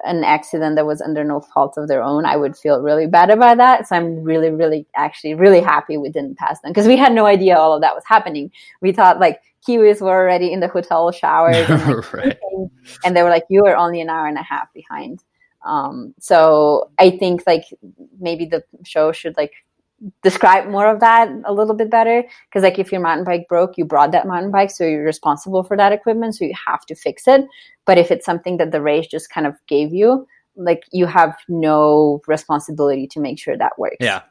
[0.04, 3.30] an accident that was under no fault of their own i would feel really bad
[3.30, 6.96] about that so i'm really really actually really happy we didn't pass them because we
[6.96, 10.60] had no idea all of that was happening we thought like kiwis were already in
[10.60, 12.38] the hotel showers and, like, right.
[13.04, 15.22] and they were like you are only an hour and a half behind
[15.66, 17.64] um, so I think like
[18.20, 19.52] maybe the show should like
[20.22, 22.24] describe more of that a little bit better?
[22.48, 25.62] Because like if your mountain bike broke you brought that mountain bike so you're responsible
[25.62, 27.46] for that equipment so you have to fix it.
[27.84, 30.26] But if it's something that the race just kind of gave you
[30.56, 33.96] like you have no responsibility to make sure that works.
[34.00, 34.22] Yeah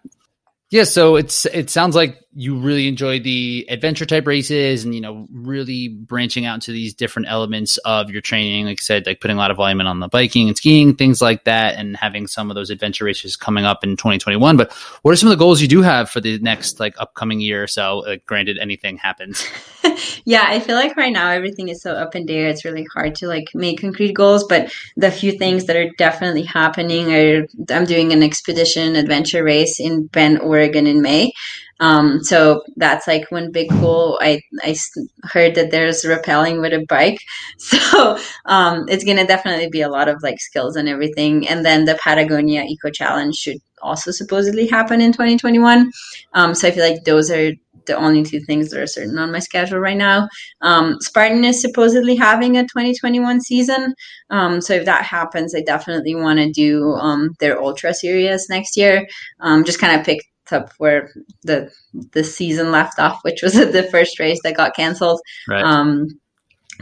[0.71, 4.99] yeah, so it's it sounds like you really enjoy the adventure type races and you
[4.99, 8.65] know really branching out into these different elements of your training.
[8.65, 10.95] Like I said like putting a lot of volume in on the biking and skiing
[10.95, 14.73] things like that and having some of those adventure races coming up in 2021 but
[15.01, 17.63] what are some of the goals you do have for the next like upcoming year
[17.63, 17.99] or so?
[17.99, 19.47] Like, granted anything happens.
[20.25, 22.47] Yeah I feel like right now everything is so up in the air.
[22.47, 26.41] It's really hard to like make concrete goals but the few things that are definitely
[26.41, 31.31] happening are I'm doing an expedition adventure race in Bend Oregon in May
[31.79, 34.17] um, so that's like one big goal.
[34.21, 34.75] I, I
[35.23, 37.19] heard that there's rappelling with a bike.
[37.57, 41.47] So um, it's going to definitely be a lot of like skills and everything.
[41.47, 45.91] And then the Patagonia Eco Challenge should also supposedly happen in 2021.
[46.33, 47.53] Um, so I feel like those are
[47.85, 50.27] the only two things that are certain on my schedule right now.
[50.61, 53.93] Um, Spartan is supposedly having a 2021 season.
[54.29, 58.77] Um, so if that happens, I definitely want to do um, their ultra series next
[58.77, 59.07] year.
[59.39, 61.09] Um, just kind of picked up where
[61.43, 61.71] the
[62.11, 65.21] the season left off, which was the first race that got canceled.
[65.47, 65.63] Right.
[65.63, 66.07] Um,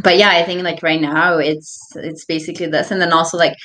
[0.02, 3.56] but yeah, I think like right now it's it's basically this, and then also like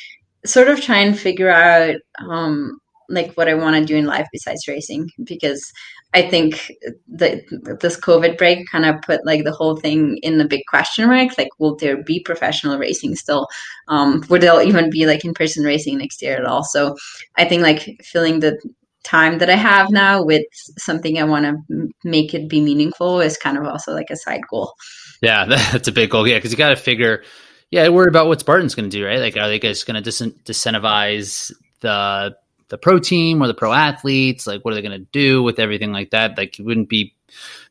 [0.44, 4.26] sort of try and figure out um, like what I want to do in life
[4.32, 5.72] besides racing because
[6.14, 6.72] I think
[7.08, 7.42] that
[7.80, 11.36] this COVID break kind of put like the whole thing in the big question mark.
[11.36, 13.46] Like, will there be professional racing still?
[13.88, 16.64] Um, would there even be like in person racing next year at all?
[16.64, 16.96] So
[17.36, 18.58] I think like feeling the
[19.04, 20.44] time that I have now with
[20.78, 24.42] something I want to make it be meaningful is kind of also like a side
[24.50, 24.74] goal.
[25.22, 26.26] Yeah, that's a big goal.
[26.26, 27.22] Yeah, because you got to figure.
[27.70, 29.20] Yeah, I worry about what Spartan's going to do, right?
[29.20, 32.36] Like, are they just going to dis- disincentivize the
[32.68, 34.46] the pro team or the pro athletes?
[34.46, 36.36] Like, what are they going to do with everything like that?
[36.36, 37.14] Like, it wouldn't be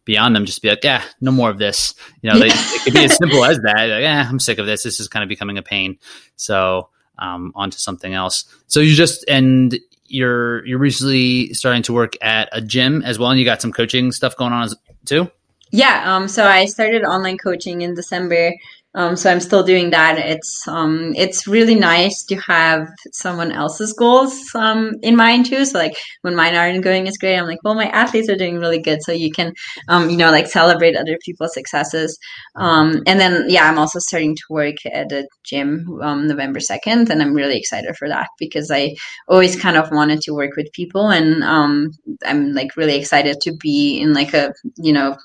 [0.05, 1.93] beyond them just be like, yeah, no more of this.
[2.21, 3.75] You know, they, it could be as simple as that.
[3.75, 4.83] Like, yeah, I'm sick of this.
[4.83, 5.97] This is kind of becoming a pain.
[6.35, 6.89] So,
[7.19, 8.45] um, on to something else.
[8.67, 9.77] So you just and
[10.07, 13.71] you're you're recently starting to work at a gym as well, and you got some
[13.71, 14.75] coaching stuff going on as,
[15.05, 15.29] too.
[15.71, 16.15] Yeah.
[16.15, 16.27] Um.
[16.27, 18.53] So I started online coaching in December.
[18.95, 20.17] Um, so I'm still doing that.
[20.17, 25.65] It's um, it's really nice to have someone else's goals um, in mind too.
[25.65, 28.57] So like when mine aren't going as great, I'm like, well, my athletes are doing
[28.57, 29.03] really good.
[29.03, 29.53] So you can,
[29.87, 32.17] um, you know, like celebrate other people's successes.
[32.55, 37.11] Um, and then yeah, I'm also starting to work at a gym um, November second,
[37.11, 38.95] and I'm really excited for that because I
[39.27, 41.91] always kind of wanted to work with people, and um,
[42.25, 45.17] I'm like really excited to be in like a you know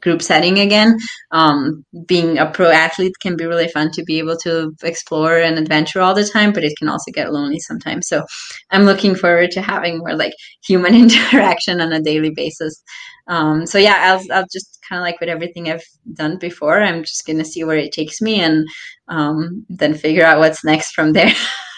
[0.00, 0.98] group setting again.
[1.30, 5.58] Um, being a pro athlete can be really fun to be able to explore and
[5.58, 8.08] adventure all the time, but it can also get lonely sometimes.
[8.08, 8.24] So
[8.70, 10.32] I'm looking forward to having more like
[10.64, 12.82] human interaction on a daily basis.
[13.28, 17.04] Um, so yeah, I'll, I'll just kind of like with everything I've done before, I'm
[17.04, 18.66] just going to see where it takes me and
[19.08, 21.32] um, then figure out what's next from there.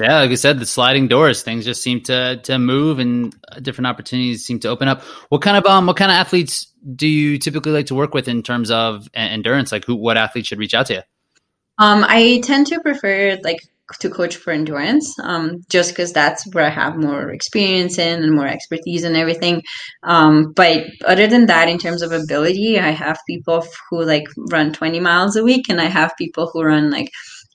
[0.00, 3.88] Yeah, like I said, the sliding doors, things just seem to to move, and different
[3.88, 5.02] opportunities seem to open up.
[5.28, 8.28] What kind of um, what kind of athletes do you typically like to work with
[8.28, 9.72] in terms of endurance?
[9.72, 11.00] Like, who, what athletes should reach out to you?
[11.78, 13.58] Um, I tend to prefer like
[14.00, 18.34] to coach for endurance, um, just because that's where I have more experience in and
[18.34, 19.62] more expertise and everything.
[20.04, 24.72] Um, but other than that, in terms of ability, I have people who like run
[24.72, 27.10] 20 miles a week, and I have people who run like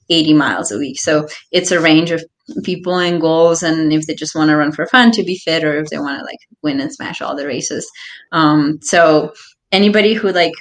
[0.09, 0.99] 80 miles a week.
[0.99, 2.23] So it's a range of
[2.63, 5.63] people and goals and if they just want to run for fun to be fit
[5.63, 7.89] or if they want to like win and smash all the races.
[8.31, 9.34] Um, so
[9.71, 10.53] anybody who like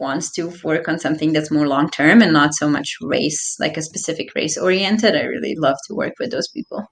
[0.00, 3.76] wants to work on something that's more long term and not so much race like
[3.76, 6.84] a specific race oriented i really love to work with those people.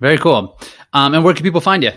[0.00, 0.60] Very cool.
[0.92, 1.92] Um, and where can people find you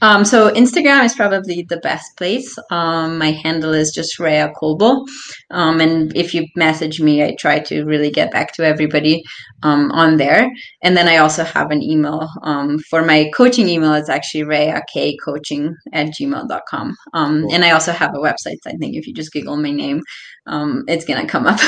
[0.00, 2.56] um, so Instagram is probably the best place.
[2.70, 5.06] Um, my handle is just Rea Kolbl.
[5.50, 9.22] Um, and if you message me, I try to really get back to everybody
[9.62, 10.50] um, on there.
[10.82, 13.94] And then I also have an email um, for my coaching email.
[13.94, 16.96] It's actually rheakcoaching at gmail.com.
[17.14, 17.54] Um, cool.
[17.54, 18.58] And I also have a website.
[18.66, 20.02] I think if you just Google my name,
[20.46, 21.60] it's going to come up.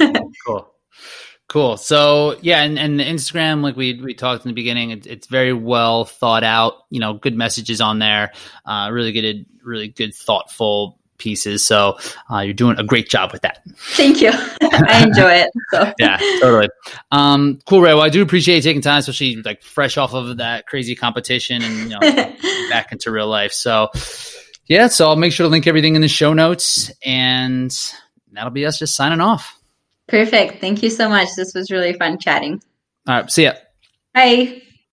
[0.46, 0.75] cool.
[1.48, 1.76] Cool.
[1.76, 5.52] So yeah, and, and Instagram, like we we talked in the beginning, it, it's very
[5.52, 6.84] well thought out.
[6.90, 8.32] You know, good messages on there.
[8.64, 11.66] Uh, really good, really good, thoughtful pieces.
[11.66, 11.98] So
[12.30, 13.62] uh, you're doing a great job with that.
[13.76, 14.30] Thank you.
[14.60, 15.50] I enjoy it.
[15.70, 15.92] So.
[15.98, 16.68] yeah, totally.
[17.12, 17.94] Um, cool, Ray.
[17.94, 21.62] Well, I do appreciate you taking time, especially like fresh off of that crazy competition
[21.62, 22.00] and you know
[22.70, 23.52] back into real life.
[23.52, 23.88] So
[24.66, 27.72] yeah, so I'll make sure to link everything in the show notes, and
[28.32, 29.55] that'll be us just signing off.
[30.08, 30.60] Perfect.
[30.60, 31.28] Thank you so much.
[31.36, 32.62] This was really fun chatting.
[33.08, 33.30] All right.
[33.30, 33.54] See ya.
[34.14, 34.62] Bye.